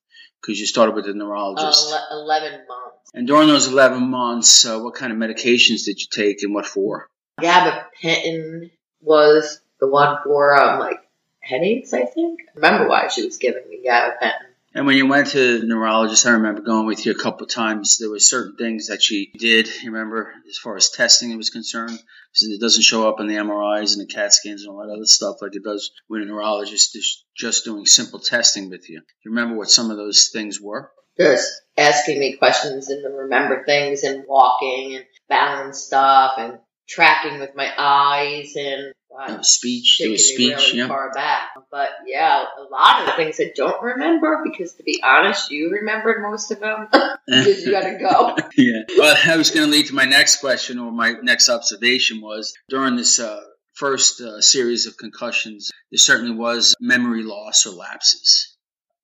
Because 0.46 0.60
you 0.60 0.68
started 0.68 0.94
with 0.94 1.06
the 1.06 1.14
neurologist. 1.14 1.92
Uh, 1.92 2.00
11 2.12 2.52
months. 2.68 3.12
and 3.16 3.26
during 3.26 3.48
those 3.48 3.68
11 3.68 4.04
months, 4.04 4.66
uh, 4.66 4.80
what 4.80 4.94
kind 4.94 5.12
of 5.12 5.18
medications 5.18 5.86
did 5.86 6.00
you 6.00 6.08
take 6.12 6.44
and 6.44 6.54
what 6.54 6.68
for? 6.68 7.10
Gabapentin 7.42 8.70
was 9.02 9.60
the 9.80 9.88
one 9.88 10.18
for 10.24 10.56
um, 10.56 10.80
like 10.80 11.00
headaches, 11.40 11.94
I 11.94 12.06
think. 12.06 12.42
I 12.42 12.52
remember 12.56 12.88
why 12.88 13.08
she 13.08 13.26
was 13.26 13.38
giving 13.38 13.68
me 13.70 13.80
gabapentin. 13.86 14.54
And 14.76 14.86
when 14.86 14.98
you 14.98 15.08
went 15.08 15.28
to 15.28 15.60
the 15.60 15.66
neurologist, 15.66 16.26
I 16.26 16.32
remember 16.32 16.62
going 16.62 16.86
with 16.86 17.06
you 17.06 17.14
a 17.14 17.18
couple 17.18 17.46
of 17.46 17.50
times. 17.50 17.98
There 17.98 18.10
were 18.10 18.20
certain 18.20 18.58
things 18.58 18.88
that 18.88 19.02
she 19.02 19.32
did. 19.40 19.70
You 19.82 19.90
remember, 19.90 20.34
as 20.50 20.58
far 20.58 20.76
as 20.76 20.90
testing 20.90 21.36
was 21.38 21.50
concerned, 21.50 21.92
because 21.98 22.54
it 22.54 22.60
doesn't 22.60 22.84
show 22.84 23.08
up 23.08 23.22
in 23.22 23.28
the 23.28 23.36
MRIs 23.36 23.94
and 23.94 24.02
the 24.02 24.14
CAT 24.14 24.34
scans 24.34 24.64
and 24.64 24.72
all 24.72 24.86
that 24.86 24.94
other 24.94 25.06
stuff 25.06 25.38
like 25.42 25.56
it 25.56 25.64
does 25.64 25.92
when 26.08 26.24
a 26.24 26.26
neurologist 26.26 26.94
is 26.98 27.24
just 27.38 27.64
doing 27.64 27.86
simple 27.86 28.20
testing 28.20 28.70
with 28.70 28.90
you. 28.90 29.00
Do 29.00 29.06
you 29.24 29.32
remember 29.32 29.56
what 29.56 29.70
some 29.70 29.92
of 29.92 29.98
those 29.98 30.30
things 30.34 30.60
were? 30.60 30.92
Just 31.18 31.54
asking 31.78 32.20
me 32.20 32.36
questions 32.36 32.90
and 32.90 33.02
to 33.02 33.10
remember 33.10 33.64
things 33.64 34.04
and 34.04 34.26
walking 34.28 34.96
and 34.98 35.06
balance 35.30 35.80
stuff 35.80 36.34
and 36.38 36.60
tracking 36.86 37.40
with 37.40 37.56
my 37.56 37.72
eyes 37.78 38.54
and 38.58 38.94
Uh, 39.18 39.42
speech. 39.42 39.98
There 40.00 40.12
was 40.12 40.28
speech. 40.28 40.58
really 40.58 40.78
yeah. 40.80 40.88
far 40.88 41.12
back. 41.14 41.50
But 41.72 41.90
yeah, 42.06 42.44
a 42.44 42.64
lot 42.64 43.02
of 43.02 43.06
the 43.08 43.12
things 43.14 43.40
I 43.40 43.52
don't 43.56 43.82
remember 43.82 44.42
because 44.44 44.74
to 44.74 44.84
be 44.84 45.02
honest, 45.04 45.52
you 45.52 45.72
remembered 45.72 46.22
most 46.22 46.52
of 46.52 46.60
them 46.60 46.88
because 47.28 47.64
you 47.64 47.72
got 47.72 47.84
to 47.84 47.98
go. 47.98 48.36
yeah. 48.58 48.82
Well, 48.98 49.16
that 49.26 49.38
was 49.38 49.52
going 49.52 49.68
to 49.68 49.72
lead 49.72 49.88
to 49.88 49.96
my 49.96 50.06
next 50.06 50.42
question 50.42 50.80
or 50.80 50.92
my 50.92 51.16
next 51.22 51.50
observation 51.50 52.22
was 52.22 52.54
during 52.70 52.96
this 52.96 53.20
uh, 53.20 53.42
first 53.76 54.22
uh, 54.22 54.42
series 54.42 54.88
of 54.88 54.98
concussions, 54.98 55.72
there 55.92 55.98
certainly 55.98 56.36
was 56.36 56.76
memory 56.80 57.24
loss 57.24 57.66
or 57.66 57.72
lapses. 57.72 58.56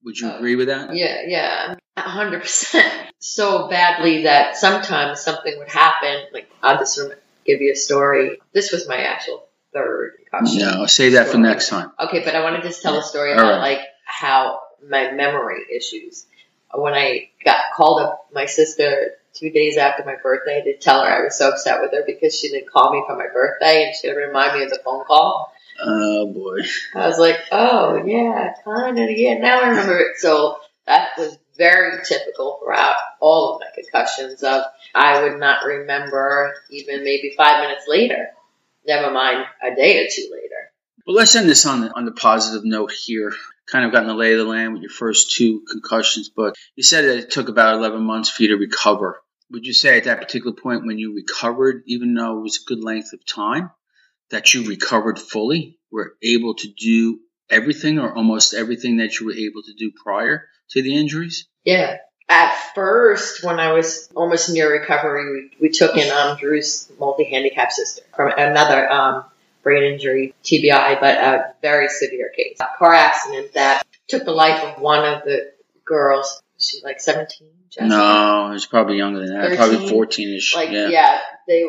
Would 0.04 0.18
you 0.20 0.30
uh, 0.30 0.38
agree 0.38 0.56
with 0.56 0.68
that? 0.68 0.96
Yeah, 0.96 1.22
yeah, 1.28 1.76
hundred 1.98 2.42
percent. 2.42 3.12
So 3.20 3.68
badly 3.70 4.24
that 4.24 4.56
sometimes 4.56 5.22
something 5.22 5.54
would 5.60 5.70
happen. 5.70 6.24
Like 6.34 6.50
I'll 6.64 6.80
just 6.80 7.00
give 7.46 7.62
you 7.62 7.74
a 7.74 7.76
story. 7.76 8.40
This 8.54 8.72
was 8.72 8.88
my 8.88 8.98
actual 8.98 9.48
third 9.74 10.18
concussion. 10.30 10.60
No, 10.60 10.86
save 10.86 11.14
that 11.14 11.28
story. 11.28 11.44
for 11.44 11.48
next 11.50 11.70
time. 11.70 11.92
Okay, 12.00 12.24
but 12.24 12.36
I 12.36 12.44
want 12.44 12.62
to 12.62 12.68
just 12.68 12.82
tell 12.82 12.98
a 12.98 13.04
story 13.04 13.34
about 13.34 13.60
right. 13.60 13.78
like 13.78 13.82
how 14.06 14.60
my 14.88 15.12
memory 15.12 15.62
issues. 15.76 16.26
When 16.74 16.94
I 16.94 17.30
got 17.44 17.58
called 17.76 18.02
up, 18.02 18.28
my 18.34 18.46
sister 18.46 19.12
two 19.34 19.50
days 19.50 19.78
after 19.78 20.04
my 20.06 20.16
birthday 20.22 20.62
to 20.64 20.78
tell 20.78 21.04
her 21.04 21.10
I 21.10 21.24
was 21.24 21.38
so 21.38 21.50
upset 21.50 21.82
with 21.82 21.92
her 21.92 22.04
because 22.06 22.38
she 22.38 22.50
didn't 22.50 22.70
call 22.70 22.94
me 22.94 23.04
for 23.08 23.16
my 23.16 23.28
birthday 23.34 23.86
and 23.86 23.96
she 23.96 24.08
would 24.08 24.18
remind 24.18 24.58
me 24.58 24.64
of 24.64 24.70
the 24.70 24.80
phone 24.84 25.06
call. 25.06 25.54
Oh 25.84 26.28
boy. 26.28 26.60
I 26.96 27.08
was 27.08 27.18
like, 27.18 27.38
oh 27.52 28.04
yeah, 28.06 28.54
kind 28.64 29.00
of, 29.00 29.10
yeah, 29.10 29.36
now 29.36 29.62
I 29.62 29.70
remember 29.70 30.00
it. 30.00 30.18
So 30.18 30.60
that 30.86 31.10
was 31.18 31.38
very 31.58 32.04
typical 32.04 32.60
throughout 32.64 32.96
all 33.20 33.56
of 33.56 33.62
my 33.62 33.68
concussions 33.74 34.44
of 34.44 34.64
I 34.94 35.22
would 35.22 35.40
not 35.40 35.66
remember 35.66 36.54
even 36.70 37.04
maybe 37.04 37.34
five 37.38 37.62
minutes 37.62 37.86
later, 37.88 38.32
never 38.86 39.12
mind 39.12 39.46
a 39.64 39.76
day 39.76 40.04
or 40.04 40.08
two 40.10 40.30
later. 40.32 40.72
Well, 41.06 41.16
let's 41.16 41.36
end 41.36 41.50
this 41.50 41.66
on 41.66 41.82
the, 41.82 41.96
on 41.96 42.06
the 42.06 42.12
positive 42.12 42.64
note 42.64 42.92
here. 42.92 43.34
Kind 43.68 43.86
of 43.86 43.92
gotten 43.92 44.08
the 44.08 44.14
lay 44.14 44.34
of 44.34 44.40
the 44.40 44.46
land 44.46 44.74
with 44.74 44.82
your 44.82 44.92
first 44.92 45.36
two 45.36 45.64
concussions, 45.70 46.30
but 46.30 46.56
you 46.76 46.84
said 46.84 47.06
that 47.06 47.18
it 47.18 47.32
took 47.32 47.50
about 47.50 47.76
11 47.76 48.02
months 48.02 48.30
for 48.30 48.44
you 48.44 48.50
to 48.50 48.58
recover. 48.58 49.22
Would 49.52 49.66
you 49.66 49.74
say 49.74 49.98
at 49.98 50.06
that 50.06 50.22
particular 50.22 50.56
point 50.56 50.86
when 50.86 50.98
you 50.98 51.16
recovered, 51.16 51.84
even 51.88 52.14
though 52.14 52.38
it 52.38 52.42
was 52.42 52.58
a 52.58 52.68
good 52.68 52.84
length 52.84 53.14
of 53.14 53.26
time, 53.26 53.72
that 54.30 54.54
you 54.54 54.66
recovered 54.66 55.20
fully, 55.20 55.80
were 55.92 56.14
able 56.24 56.56
to 56.56 56.68
do 56.70 57.20
everything 57.50 58.00
or 58.00 58.14
almost 58.14 58.54
everything 58.54 58.98
that 58.98 59.20
you 59.20 59.26
were 59.28 59.34
able 59.34 59.62
to 59.64 59.74
do 59.74 59.92
prior 60.04 60.48
to 60.72 60.82
the 60.82 60.96
injuries? 60.96 61.48
Yeah. 61.64 61.98
At 62.30 62.56
first, 62.74 63.44
when 63.44 63.60
I 63.60 63.74
was 63.74 64.10
almost 64.16 64.50
near 64.50 64.72
recovery, 64.72 65.50
we, 65.60 65.68
we 65.68 65.70
took 65.70 65.98
in 65.98 66.10
um, 66.12 66.38
Drew's 66.38 66.90
multi-handicap 67.00 67.72
sister 67.72 68.04
from 68.16 68.32
another 68.38 68.90
um, 68.90 69.26
brain 69.64 69.94
injury, 69.94 70.34
TBI, 70.44 71.00
but 71.00 71.18
a 71.18 71.54
very 71.62 71.90
severe 71.90 72.30
case. 72.30 72.58
A 72.60 72.68
car 72.78 72.94
accident 72.94 73.54
that 73.54 73.84
took 74.08 74.24
the 74.26 74.32
life 74.32 74.64
of 74.64 74.82
one 74.82 75.06
of 75.06 75.24
the 75.24 75.52
girls. 75.86 76.42
She's 76.58 76.84
like 76.84 77.00
17? 77.00 77.48
Jessica? 77.70 77.88
No, 77.88 78.52
she's 78.54 78.66
probably 78.66 78.98
younger 78.98 79.20
than 79.20 79.34
that. 79.34 79.50
13? 79.50 79.58
Probably 79.58 79.90
14 79.90 80.36
ish. 80.36 80.56
Like, 80.56 80.72
yeah. 80.72 80.88
yeah, 80.88 81.20
they 81.48 81.66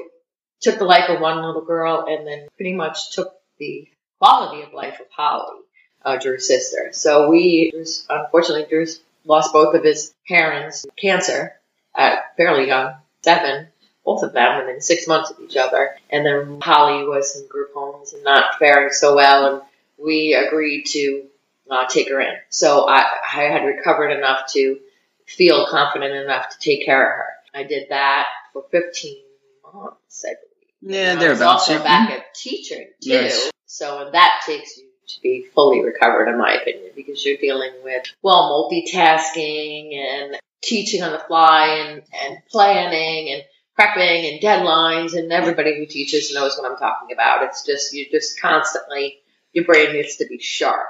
took 0.61 0.79
the 0.79 0.85
life 0.85 1.09
of 1.09 1.21
one 1.21 1.45
little 1.45 1.65
girl 1.65 2.07
and 2.09 2.27
then 2.27 2.49
pretty 2.57 2.73
much 2.73 3.13
took 3.15 3.33
the 3.59 3.89
quality 4.21 4.63
of 4.63 4.73
life 4.73 5.01
of 5.01 5.07
Holly, 5.11 5.61
uh, 6.05 6.19
Drew's 6.19 6.47
sister. 6.47 6.91
So 6.93 7.29
we, 7.29 7.73
unfortunately, 8.09 8.67
Drew 8.69 8.87
lost 9.25 9.53
both 9.53 9.75
of 9.75 9.85
his 9.85 10.15
parents 10.29 10.87
cancer 10.97 11.55
at 11.95 12.37
fairly 12.37 12.69
young, 12.69 12.95
seven 13.23 13.69
both 14.05 14.23
of 14.23 14.33
them 14.33 14.59
within 14.59 14.81
six 14.81 15.07
months 15.07 15.31
of 15.31 15.39
each 15.41 15.57
other. 15.57 15.97
And 16.11 16.27
then 16.27 16.61
Holly 16.61 17.07
was 17.07 17.37
in 17.37 17.47
group 17.47 17.73
homes 17.75 18.13
and 18.13 18.25
not 18.25 18.59
faring 18.59 18.93
so 18.93 19.15
well, 19.15 19.55
and 19.55 19.63
we 19.97 20.35
agreed 20.35 20.87
to 20.87 21.25
uh, 21.71 21.87
take 21.87 22.09
her 22.09 22.21
in. 22.21 22.35
So 22.49 22.89
I, 22.89 23.05
I 23.23 23.43
had 23.43 23.65
recovered 23.65 24.11
enough 24.11 24.53
to 24.55 24.81
feel 25.27 25.67
confident 25.67 26.15
enough 26.15 26.51
to 26.51 26.59
take 26.59 26.85
care 26.85 27.03
of 27.03 27.17
her. 27.17 27.29
I 27.55 27.65
did 27.65 27.91
that 27.91 28.27
for 28.53 28.65
15 28.71 29.17
months, 29.73 30.25
I 30.27 30.35
believe. 30.35 30.97
Yeah, 30.97 31.15
they're 31.15 31.33
about 31.33 31.61
also 31.61 31.83
back 31.83 32.11
at 32.11 32.35
teaching 32.35 32.89
too. 33.01 33.11
Yes. 33.11 33.51
So 33.67 34.11
that 34.13 34.43
takes 34.45 34.77
you 34.79 34.89
to 35.09 35.21
be 35.21 35.47
fully 35.55 35.83
recovered, 35.83 36.29
in 36.29 36.39
my 36.39 36.55
opinion, 36.55 36.91
because 36.95 37.25
you're 37.25 37.37
dealing 37.37 37.73
with 37.83 38.05
well 38.23 38.71
multitasking 38.71 39.95
and 39.95 40.37
teaching 40.63 41.03
on 41.03 41.13
the 41.13 41.19
fly 41.19 41.67
and, 41.67 42.03
and 42.25 42.39
planning 42.51 43.33
and 43.33 43.43
prepping 43.79 44.31
and 44.31 44.41
deadlines, 44.41 45.15
and 45.15 45.33
everybody 45.33 45.79
who 45.79 45.87
teaches 45.87 46.33
knows 46.33 46.57
what 46.57 46.71
I'm 46.71 46.77
talking 46.77 47.13
about. 47.13 47.45
It's 47.45 47.65
just 47.65 47.95
you're 47.95 48.07
just 48.11 48.41
constantly 48.41 49.19
your 49.53 49.65
brain 49.65 49.93
needs 49.93 50.17
to 50.17 50.27
be 50.27 50.39
sharp. 50.39 50.87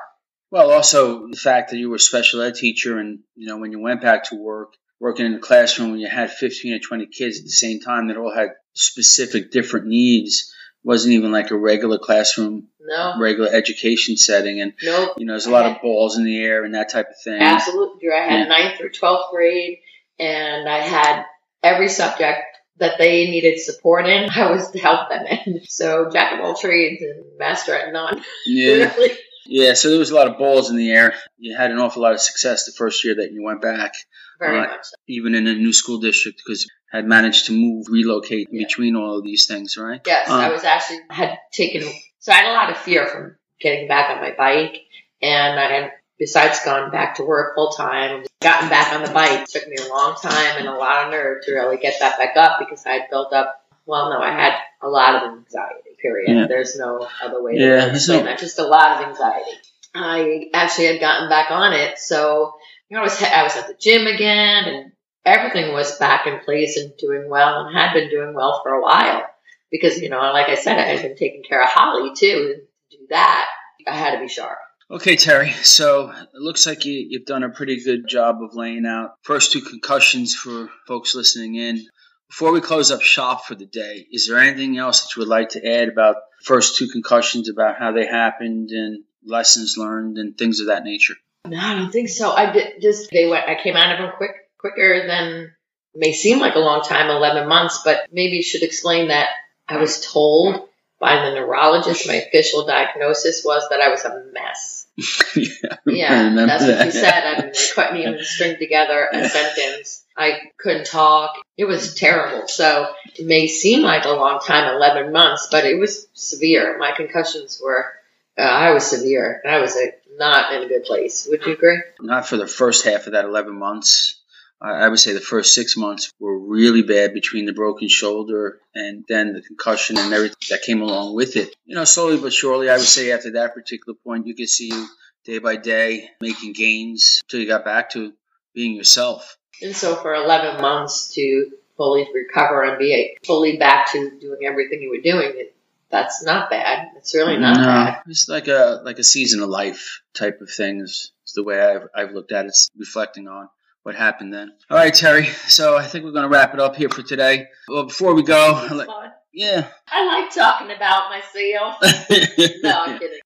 Well, 0.50 0.70
also 0.70 1.28
the 1.28 1.36
fact 1.36 1.70
that 1.70 1.78
you 1.78 1.88
were 1.88 1.96
a 1.96 2.00
special 2.00 2.42
ed 2.42 2.54
teacher, 2.54 2.98
and 2.98 3.20
you 3.34 3.46
know 3.46 3.56
when 3.56 3.72
you 3.72 3.80
went 3.80 4.02
back 4.02 4.24
to 4.24 4.36
work, 4.36 4.74
working 5.00 5.26
in 5.26 5.34
a 5.34 5.40
classroom 5.40 5.90
when 5.90 6.00
you 6.00 6.08
had 6.08 6.30
15 6.30 6.74
or 6.74 6.78
20 6.78 7.06
kids 7.06 7.38
at 7.38 7.44
the 7.44 7.50
same 7.50 7.80
time 7.80 8.08
that 8.08 8.16
all 8.16 8.32
had 8.32 8.50
specific 8.74 9.50
different 9.50 9.86
needs 9.86 10.54
wasn't 10.84 11.14
even 11.14 11.32
like 11.32 11.50
a 11.50 11.56
regular 11.56 11.98
classroom, 11.98 12.68
no. 12.80 13.14
regular 13.18 13.50
education 13.52 14.16
setting, 14.16 14.60
and 14.60 14.72
nope. 14.82 15.14
you 15.16 15.26
know 15.26 15.34
there's 15.34 15.46
a 15.46 15.50
lot 15.50 15.66
of 15.66 15.82
balls 15.82 16.16
in 16.16 16.24
the 16.24 16.42
air 16.42 16.64
and 16.64 16.74
that 16.74 16.90
type 16.90 17.08
of 17.08 17.20
thing. 17.22 17.40
Absolutely, 17.40 18.08
I 18.10 18.20
had 18.20 18.38
yeah. 18.40 18.44
ninth 18.46 18.78
through 18.78 18.90
twelfth 18.90 19.30
grade, 19.32 19.78
and 20.18 20.68
I 20.68 20.78
had 20.78 21.24
every 21.62 21.88
subject 21.88 22.42
that 22.78 22.98
they 22.98 23.30
needed 23.30 23.60
support 23.60 24.06
in, 24.06 24.28
I 24.30 24.50
was 24.50 24.70
to 24.70 24.78
help 24.78 25.08
them 25.08 25.26
in. 25.26 25.60
So 25.68 26.10
jack 26.12 26.34
of 26.34 26.44
all 26.44 26.54
trades 26.54 27.02
and 27.02 27.24
master 27.38 27.74
at 27.74 27.92
none. 27.92 28.22
Yeah. 28.46 28.94
really. 28.96 29.16
Yeah, 29.46 29.74
so 29.74 29.90
there 29.90 29.98
was 29.98 30.10
a 30.10 30.14
lot 30.14 30.28
of 30.28 30.38
balls 30.38 30.70
in 30.70 30.76
the 30.76 30.90
air. 30.90 31.14
You 31.38 31.56
had 31.56 31.72
an 31.72 31.78
awful 31.78 32.02
lot 32.02 32.12
of 32.12 32.20
success 32.20 32.64
the 32.64 32.72
first 32.72 33.04
year 33.04 33.16
that 33.16 33.32
you 33.32 33.42
went 33.42 33.60
back. 33.60 33.94
Very 34.38 34.58
uh, 34.58 34.62
much 34.62 34.84
so. 34.84 34.96
Even 35.08 35.34
in 35.34 35.46
a 35.46 35.54
new 35.54 35.72
school 35.72 35.98
district 35.98 36.42
because 36.44 36.64
you 36.64 36.70
had 36.90 37.06
managed 37.06 37.46
to 37.46 37.52
move, 37.52 37.86
relocate 37.88 38.48
yeah. 38.50 38.64
between 38.64 38.96
all 38.96 39.18
of 39.18 39.24
these 39.24 39.46
things, 39.46 39.76
right? 39.76 40.00
Yes, 40.06 40.28
um, 40.28 40.40
I 40.40 40.50
was 40.50 40.64
actually, 40.64 41.00
had 41.10 41.38
taken, 41.52 41.82
so 42.18 42.32
I 42.32 42.36
had 42.36 42.50
a 42.50 42.54
lot 42.54 42.70
of 42.70 42.78
fear 42.78 43.06
from 43.06 43.36
getting 43.60 43.88
back 43.88 44.10
on 44.10 44.20
my 44.20 44.34
bike. 44.36 44.82
And 45.22 45.58
I 45.58 45.72
had 45.72 45.92
besides 46.18 46.60
gone 46.64 46.90
back 46.90 47.16
to 47.16 47.24
work 47.24 47.54
full 47.54 47.70
time, 47.70 48.24
gotten 48.40 48.68
back 48.68 48.92
on 48.92 49.02
the 49.02 49.10
bike. 49.10 49.40
It 49.40 49.48
took 49.48 49.68
me 49.68 49.76
a 49.76 49.88
long 49.88 50.14
time 50.22 50.56
and 50.56 50.68
a 50.68 50.74
lot 50.74 51.04
of 51.04 51.10
nerve 51.10 51.44
to 51.44 51.52
really 51.52 51.78
get 51.78 51.98
that 52.00 52.16
back 52.16 52.36
up 52.36 52.58
because 52.60 52.86
I 52.86 52.92
had 52.92 53.10
built 53.10 53.32
up, 53.32 53.60
well, 53.86 54.10
no, 54.10 54.20
I 54.20 54.30
had 54.30 54.54
a 54.80 54.88
lot 54.88 55.16
of 55.16 55.32
anxiety, 55.32 55.96
period. 56.00 56.36
Yeah. 56.36 56.46
There's 56.46 56.76
no 56.76 57.08
other 57.22 57.42
way 57.42 57.58
to 57.58 57.60
yeah, 57.60 57.86
explain 57.86 58.24
that. 58.26 58.38
Just 58.38 58.60
a 58.60 58.66
lot 58.66 59.02
of 59.02 59.08
anxiety. 59.08 59.50
I 59.94 60.50
actually 60.54 60.86
had 60.86 61.00
gotten 61.00 61.28
back 61.28 61.50
on 61.50 61.72
it. 61.72 61.98
So, 61.98 62.54
you 62.92 62.98
know, 62.98 63.04
I 63.04 63.04
was, 63.04 63.22
I 63.22 63.42
was 63.42 63.56
at 63.56 63.68
the 63.68 63.74
gym 63.80 64.06
again 64.06 64.64
and 64.66 64.92
everything 65.24 65.72
was 65.72 65.96
back 65.96 66.26
in 66.26 66.40
place 66.40 66.76
and 66.76 66.92
doing 66.98 67.26
well 67.26 67.64
and 67.64 67.74
had 67.74 67.94
been 67.94 68.10
doing 68.10 68.34
well 68.34 68.60
for 68.62 68.70
a 68.70 68.82
while 68.82 69.22
because, 69.70 69.98
you 69.98 70.10
know, 70.10 70.18
like 70.18 70.50
I 70.50 70.56
said, 70.56 70.78
I 70.78 70.82
had 70.82 71.00
been 71.00 71.16
taking 71.16 71.42
care 71.42 71.62
of 71.62 71.70
Holly 71.70 72.10
too. 72.14 72.56
To 72.90 72.96
do 72.98 73.06
that, 73.08 73.48
I 73.88 73.96
had 73.96 74.16
to 74.16 74.20
be 74.20 74.28
sharp. 74.28 74.58
Okay, 74.90 75.16
Terry. 75.16 75.52
So 75.52 76.10
it 76.10 76.34
looks 76.34 76.66
like 76.66 76.84
you, 76.84 77.06
you've 77.08 77.24
done 77.24 77.44
a 77.44 77.48
pretty 77.48 77.82
good 77.82 78.06
job 78.06 78.42
of 78.42 78.54
laying 78.54 78.84
out 78.84 79.12
first 79.22 79.52
two 79.52 79.62
concussions 79.62 80.34
for 80.34 80.68
folks 80.86 81.14
listening 81.14 81.54
in. 81.54 81.86
Before 82.28 82.52
we 82.52 82.60
close 82.60 82.90
up 82.90 83.00
shop 83.00 83.46
for 83.46 83.54
the 83.54 83.64
day, 83.64 84.06
is 84.12 84.28
there 84.28 84.38
anything 84.38 84.76
else 84.76 85.00
that 85.00 85.16
you 85.16 85.20
would 85.20 85.30
like 85.30 85.48
to 85.50 85.66
add 85.66 85.88
about 85.88 86.16
first 86.44 86.76
two 86.76 86.88
concussions, 86.88 87.48
about 87.48 87.78
how 87.78 87.92
they 87.92 88.04
happened 88.04 88.68
and 88.68 89.04
lessons 89.24 89.78
learned 89.78 90.18
and 90.18 90.36
things 90.36 90.60
of 90.60 90.66
that 90.66 90.84
nature? 90.84 91.14
No, 91.44 91.58
I 91.58 91.74
don't 91.74 91.90
think 91.90 92.08
so. 92.08 92.30
I 92.30 92.52
did 92.52 92.80
just 92.80 93.10
they 93.10 93.28
went. 93.28 93.48
I 93.48 93.60
came 93.60 93.76
out 93.76 93.92
of 93.92 93.98
them 93.98 94.12
quick, 94.16 94.32
quicker 94.58 95.06
than 95.06 95.54
may 95.94 96.12
seem 96.12 96.38
like 96.38 96.54
a 96.54 96.60
long 96.60 96.82
time, 96.82 97.10
eleven 97.10 97.48
months, 97.48 97.82
but 97.84 98.06
maybe 98.12 98.36
you 98.36 98.42
should 98.42 98.62
explain 98.62 99.08
that 99.08 99.28
I 99.68 99.78
was 99.78 100.00
told 100.00 100.68
by 101.00 101.16
the 101.16 101.34
neurologist 101.34 102.06
my 102.06 102.14
official 102.14 102.64
diagnosis 102.64 103.44
was 103.44 103.66
that 103.70 103.80
I 103.80 103.88
was 103.88 104.04
a 104.04 104.24
mess 104.32 104.82
yeah, 105.36 105.48
yeah 105.86 106.34
that's 106.46 106.64
what 106.64 106.78
that. 106.78 106.92
said. 106.92 107.24
I 107.24 107.42
mean, 107.42 107.52
couldn't 107.74 107.96
even 107.96 108.24
string 108.24 108.58
together 108.58 109.08
a 109.10 109.28
sentence. 109.28 110.04
I 110.16 110.50
couldn't 110.58 110.86
talk. 110.86 111.34
It 111.56 111.64
was 111.64 111.94
terrible. 111.94 112.46
So 112.48 112.92
it 113.16 113.26
may 113.26 113.46
seem 113.46 113.82
like 113.82 114.04
a 114.04 114.10
long 114.10 114.40
time, 114.40 114.74
11 114.74 115.12
months, 115.12 115.48
but 115.50 115.64
it 115.64 115.78
was 115.78 116.06
severe. 116.12 116.76
My 116.78 116.92
concussions 116.92 117.60
were, 117.62 117.90
uh, 118.38 118.42
I 118.42 118.72
was 118.72 118.86
severe. 118.86 119.40
I 119.46 119.58
was 119.58 119.76
a, 119.76 119.92
not 120.16 120.54
in 120.54 120.62
a 120.62 120.68
good 120.68 120.84
place. 120.84 121.26
Would 121.30 121.44
you 121.46 121.52
agree? 121.52 121.82
Not 122.00 122.26
for 122.26 122.36
the 122.36 122.46
first 122.46 122.84
half 122.84 123.06
of 123.06 123.12
that 123.12 123.24
11 123.24 123.58
months. 123.58 124.18
I 124.62 124.88
would 124.88 125.00
say 125.00 125.12
the 125.12 125.20
first 125.20 125.56
six 125.56 125.76
months 125.76 126.12
were 126.20 126.38
really 126.38 126.82
bad 126.82 127.14
between 127.14 127.46
the 127.46 127.52
broken 127.52 127.88
shoulder 127.88 128.60
and 128.76 129.04
then 129.08 129.32
the 129.32 129.42
concussion 129.42 129.98
and 129.98 130.12
everything 130.12 130.36
that 130.50 130.62
came 130.62 130.80
along 130.82 131.16
with 131.16 131.36
it. 131.36 131.52
You 131.64 131.74
know, 131.74 131.84
slowly 131.84 132.16
but 132.16 132.32
surely, 132.32 132.70
I 132.70 132.74
would 132.74 132.82
say 132.82 133.10
after 133.10 133.32
that 133.32 133.54
particular 133.54 133.98
point, 134.06 134.28
you 134.28 134.36
could 134.36 134.48
see 134.48 134.68
you 134.68 134.86
day 135.24 135.38
by 135.38 135.56
day 135.56 136.08
making 136.20 136.52
gains 136.52 137.20
until 137.24 137.40
you 137.40 137.48
got 137.48 137.64
back 137.64 137.90
to 137.90 138.12
being 138.54 138.76
yourself. 138.76 139.36
And 139.60 139.74
so 139.74 139.96
for 139.96 140.14
11 140.14 140.60
months 140.60 141.12
to 141.14 141.50
fully 141.76 142.06
recover 142.14 142.62
and 142.62 142.78
be 142.78 143.16
fully 143.24 143.56
back 143.56 143.90
to 143.92 144.18
doing 144.20 144.40
everything 144.46 144.80
you 144.80 144.90
were 144.90 145.02
doing, 145.02 145.32
it, 145.34 145.56
that's 145.92 146.24
not 146.24 146.50
bad. 146.50 146.88
It's 146.96 147.14
really 147.14 147.36
not 147.36 147.58
no, 147.58 147.64
bad. 147.64 148.02
It's 148.08 148.28
like 148.28 148.48
a 148.48 148.80
like 148.82 148.98
a 148.98 149.04
season 149.04 149.42
of 149.42 149.50
life 149.50 150.00
type 150.14 150.40
of 150.40 150.50
thing 150.50 150.80
is, 150.80 151.12
is 151.26 151.34
the 151.34 151.44
way 151.44 151.60
I've, 151.60 151.86
I've 151.94 152.12
looked 152.12 152.32
at 152.32 152.46
it, 152.46 152.56
reflecting 152.76 153.28
on 153.28 153.48
what 153.82 153.94
happened 153.94 154.32
then. 154.32 154.52
All 154.70 154.76
right, 154.76 154.92
Terry. 154.92 155.26
So 155.26 155.76
I 155.76 155.84
think 155.84 156.04
we're 156.04 156.12
going 156.12 156.24
to 156.24 156.28
wrap 156.28 156.54
it 156.54 156.60
up 156.60 156.76
here 156.76 156.88
for 156.88 157.02
today. 157.02 157.46
Well, 157.68 157.84
before 157.84 158.14
we 158.14 158.22
go, 158.22 158.68
like, 158.72 158.88
yeah, 159.32 159.68
I 159.86 160.06
like 160.06 160.34
talking 160.34 160.74
about 160.74 161.10
myself. 161.10 161.76
no, 162.62 162.70
I'm 162.70 162.98
kidding. 162.98 163.18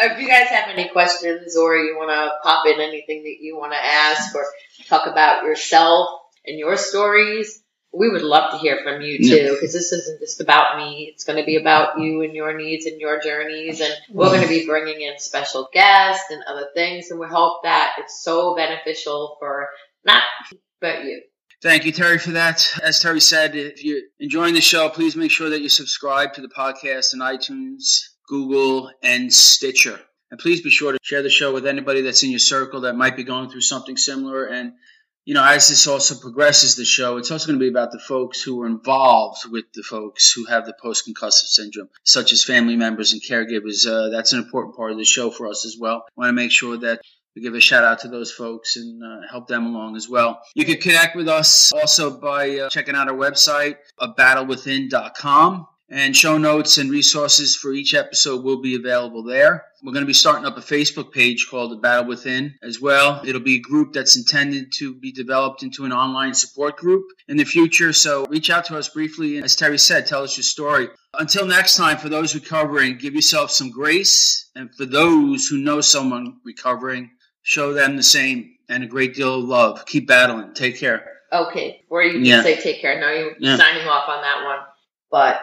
Uh, 0.00 0.08
if 0.12 0.20
you 0.20 0.28
guys 0.28 0.48
have 0.48 0.70
any 0.70 0.88
questions 0.88 1.56
or 1.56 1.76
you 1.76 1.96
want 1.96 2.10
to 2.10 2.32
pop 2.42 2.66
in 2.66 2.80
anything 2.80 3.22
that 3.22 3.36
you 3.40 3.56
want 3.56 3.72
to 3.72 3.78
ask 3.78 4.34
or 4.34 4.44
talk 4.88 5.06
about 5.06 5.44
yourself 5.44 6.08
and 6.46 6.58
your 6.58 6.76
stories, 6.76 7.62
we 7.92 8.08
would 8.08 8.22
love 8.22 8.52
to 8.52 8.58
hear 8.58 8.80
from 8.84 9.00
you 9.00 9.18
too, 9.18 9.54
because 9.54 9.72
this 9.72 9.92
isn't 9.92 10.20
just 10.20 10.40
about 10.40 10.76
me. 10.76 11.10
It's 11.12 11.24
going 11.24 11.38
to 11.38 11.44
be 11.44 11.56
about 11.56 11.98
you 11.98 12.22
and 12.22 12.34
your 12.34 12.56
needs 12.56 12.86
and 12.86 13.00
your 13.00 13.20
journeys. 13.20 13.80
And 13.80 13.92
we're 14.10 14.28
going 14.28 14.42
to 14.42 14.48
be 14.48 14.64
bringing 14.66 15.00
in 15.00 15.18
special 15.18 15.68
guests 15.72 16.30
and 16.30 16.42
other 16.46 16.68
things. 16.74 17.10
And 17.10 17.18
we 17.18 17.26
hope 17.26 17.64
that 17.64 17.94
it's 17.98 18.22
so 18.22 18.54
beneficial 18.54 19.36
for 19.40 19.68
not 20.04 20.22
but 20.80 21.04
you. 21.04 21.22
Thank 21.62 21.84
you, 21.84 21.92
Terry, 21.92 22.18
for 22.18 22.30
that. 22.30 22.78
As 22.82 23.00
Terry 23.00 23.20
said, 23.20 23.54
if 23.54 23.84
you're 23.84 24.00
enjoying 24.18 24.54
the 24.54 24.62
show, 24.62 24.88
please 24.88 25.14
make 25.14 25.30
sure 25.30 25.50
that 25.50 25.60
you 25.60 25.68
subscribe 25.68 26.34
to 26.34 26.40
the 26.40 26.48
podcast 26.48 27.12
on 27.12 27.20
iTunes, 27.20 28.04
Google, 28.28 28.90
and 29.02 29.32
Stitcher. 29.32 30.00
And 30.30 30.38
please 30.40 30.62
be 30.62 30.70
sure 30.70 30.92
to 30.92 30.98
share 31.02 31.22
the 31.22 31.28
show 31.28 31.52
with 31.52 31.66
anybody 31.66 32.02
that's 32.02 32.22
in 32.22 32.30
your 32.30 32.38
circle 32.38 32.82
that 32.82 32.94
might 32.94 33.16
be 33.16 33.24
going 33.24 33.50
through 33.50 33.60
something 33.62 33.96
similar. 33.96 34.46
And, 34.46 34.74
you 35.30 35.34
know, 35.34 35.44
as 35.44 35.68
this 35.68 35.86
also 35.86 36.16
progresses 36.16 36.74
the 36.74 36.84
show, 36.84 37.16
it's 37.16 37.30
also 37.30 37.46
going 37.46 37.56
to 37.60 37.64
be 37.64 37.68
about 37.68 37.92
the 37.92 38.00
folks 38.00 38.42
who 38.42 38.60
are 38.62 38.66
involved 38.66 39.48
with 39.48 39.64
the 39.74 39.84
folks 39.84 40.32
who 40.32 40.44
have 40.46 40.66
the 40.66 40.74
post 40.82 41.08
concussive 41.08 41.46
syndrome, 41.46 41.88
such 42.02 42.32
as 42.32 42.42
family 42.42 42.74
members 42.74 43.12
and 43.12 43.22
caregivers. 43.22 43.86
Uh, 43.86 44.08
that's 44.08 44.32
an 44.32 44.40
important 44.40 44.74
part 44.74 44.90
of 44.90 44.98
the 44.98 45.04
show 45.04 45.30
for 45.30 45.46
us 45.46 45.64
as 45.64 45.76
well. 45.78 46.04
I 46.08 46.20
want 46.20 46.30
to 46.30 46.32
make 46.32 46.50
sure 46.50 46.76
that 46.78 47.02
we 47.36 47.42
give 47.42 47.54
a 47.54 47.60
shout 47.60 47.84
out 47.84 48.00
to 48.00 48.08
those 48.08 48.32
folks 48.32 48.74
and 48.74 49.04
uh, 49.04 49.20
help 49.30 49.46
them 49.46 49.66
along 49.66 49.94
as 49.94 50.08
well. 50.08 50.40
You 50.56 50.64
can 50.64 50.78
connect 50.78 51.14
with 51.14 51.28
us 51.28 51.72
also 51.72 52.10
by 52.10 52.58
uh, 52.58 52.68
checking 52.68 52.96
out 52.96 53.08
our 53.08 53.14
website, 53.14 53.76
abattlewithin.com. 54.00 55.68
And 55.92 56.16
show 56.16 56.38
notes 56.38 56.78
and 56.78 56.88
resources 56.88 57.56
for 57.56 57.72
each 57.72 57.94
episode 57.94 58.44
will 58.44 58.60
be 58.60 58.76
available 58.76 59.24
there. 59.24 59.64
We're 59.82 59.92
going 59.92 60.04
to 60.04 60.06
be 60.06 60.12
starting 60.12 60.46
up 60.46 60.56
a 60.56 60.60
Facebook 60.60 61.12
page 61.12 61.48
called 61.50 61.72
The 61.72 61.76
Battle 61.76 62.06
Within 62.06 62.54
as 62.62 62.80
well. 62.80 63.22
It'll 63.26 63.40
be 63.40 63.56
a 63.56 63.60
group 63.60 63.92
that's 63.92 64.16
intended 64.16 64.72
to 64.76 64.94
be 64.94 65.10
developed 65.10 65.64
into 65.64 65.84
an 65.84 65.92
online 65.92 66.34
support 66.34 66.76
group 66.76 67.06
in 67.26 67.38
the 67.38 67.44
future. 67.44 67.92
So 67.92 68.24
reach 68.26 68.50
out 68.50 68.66
to 68.66 68.78
us 68.78 68.88
briefly. 68.88 69.38
As 69.38 69.56
Terry 69.56 69.78
said, 69.78 70.06
tell 70.06 70.22
us 70.22 70.36
your 70.36 70.44
story. 70.44 70.88
Until 71.18 71.44
next 71.44 71.76
time, 71.76 71.98
for 71.98 72.08
those 72.08 72.36
recovering, 72.36 72.98
give 72.98 73.14
yourself 73.14 73.50
some 73.50 73.70
grace. 73.70 74.48
And 74.54 74.72
for 74.76 74.86
those 74.86 75.48
who 75.48 75.58
know 75.58 75.80
someone 75.80 76.36
recovering, 76.44 77.10
show 77.42 77.72
them 77.72 77.96
the 77.96 78.02
same 78.04 78.54
and 78.68 78.84
a 78.84 78.86
great 78.86 79.14
deal 79.14 79.40
of 79.40 79.44
love. 79.44 79.84
Keep 79.86 80.06
battling. 80.06 80.54
Take 80.54 80.78
care. 80.78 81.04
Okay. 81.32 81.82
Where 81.88 82.02
you 82.02 82.20
yeah. 82.20 82.42
say 82.42 82.60
take 82.60 82.80
care. 82.80 83.00
Now 83.00 83.10
you're 83.12 83.34
yeah. 83.40 83.56
signing 83.56 83.88
off 83.88 84.08
on 84.08 84.22
that 84.22 84.44
one. 84.44 84.58
But 85.10 85.40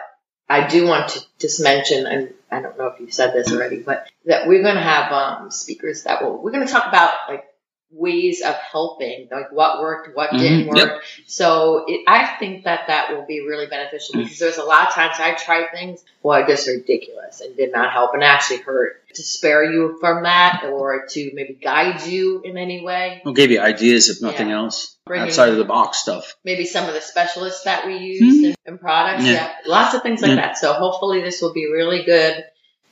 I 0.48 0.66
do 0.66 0.86
want 0.86 1.10
to 1.10 1.20
just 1.38 1.60
mention, 1.60 2.06
and 2.06 2.32
I 2.50 2.60
don't 2.60 2.78
know 2.78 2.86
if 2.86 3.00
you've 3.00 3.12
said 3.12 3.34
this 3.34 3.52
already, 3.52 3.80
but 3.80 4.08
that 4.24 4.48
we're 4.48 4.62
going 4.62 4.76
to 4.76 4.80
have 4.80 5.12
um, 5.12 5.50
speakers 5.50 6.04
that 6.04 6.22
will, 6.22 6.42
we're 6.42 6.52
going 6.52 6.66
to 6.66 6.72
talk 6.72 6.86
about 6.86 7.14
like 7.28 7.44
ways 7.90 8.42
of 8.42 8.54
helping, 8.54 9.28
like 9.30 9.50
what 9.50 9.80
worked, 9.80 10.14
what 10.14 10.30
mm-hmm. 10.30 10.38
didn't 10.38 10.66
work. 10.68 10.76
Yep. 10.76 11.02
So 11.26 11.84
it, 11.86 12.02
I 12.06 12.36
think 12.38 12.64
that 12.64 12.86
that 12.88 13.14
will 13.14 13.26
be 13.26 13.40
really 13.40 13.66
beneficial 13.66 14.22
because 14.22 14.38
there's 14.38 14.58
a 14.58 14.64
lot 14.64 14.88
of 14.88 14.94
times 14.94 15.16
I 15.18 15.34
tried 15.34 15.70
things, 15.72 16.04
well, 16.22 16.46
just 16.46 16.68
ridiculous 16.68 17.40
and 17.40 17.56
did 17.56 17.72
not 17.72 17.92
help 17.92 18.14
and 18.14 18.22
actually 18.22 18.58
hurt. 18.58 18.96
To 19.14 19.22
spare 19.22 19.64
you 19.64 19.96
from 20.00 20.24
that 20.24 20.64
or 20.70 21.06
to 21.08 21.30
maybe 21.32 21.54
guide 21.54 22.06
you 22.06 22.42
in 22.44 22.58
any 22.58 22.84
way. 22.84 23.22
We'll 23.24 23.34
give 23.34 23.50
you 23.50 23.60
ideas 23.60 24.10
if 24.10 24.20
nothing 24.20 24.50
yeah. 24.50 24.58
else. 24.58 24.96
Bringing 25.08 25.28
outside 25.28 25.48
of 25.48 25.56
the 25.56 25.64
box 25.64 25.98
stuff. 25.98 26.36
Maybe 26.44 26.64
some 26.64 26.88
of 26.88 26.94
the 26.94 27.00
specialists 27.00 27.64
that 27.64 27.86
we 27.86 27.96
use 27.96 28.36
mm-hmm. 28.36 28.44
in, 28.66 28.74
in, 28.74 28.78
products. 28.78 29.24
Yeah. 29.24 29.32
yeah. 29.32 29.54
Lots 29.66 29.94
of 29.94 30.02
things 30.02 30.22
like 30.22 30.30
yeah. 30.30 30.36
that. 30.36 30.58
So 30.58 30.72
hopefully 30.72 31.20
this 31.20 31.42
will 31.42 31.52
be 31.52 31.70
really 31.70 32.04
good 32.04 32.44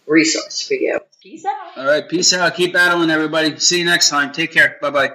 resource 0.07 0.67
for 0.67 0.75
you. 0.75 1.01
Peace 1.23 1.45
out. 1.45 1.79
All 1.79 1.87
right. 1.87 2.09
Peace 2.09 2.33
out. 2.33 2.55
Keep 2.55 2.73
battling, 2.73 3.11
everybody. 3.11 3.59
See 3.59 3.79
you 3.79 3.85
next 3.85 4.11
time. 4.11 4.33
Take 4.33 4.53
care. 4.53 4.77
Bye 4.81 4.91
bye. 4.91 5.13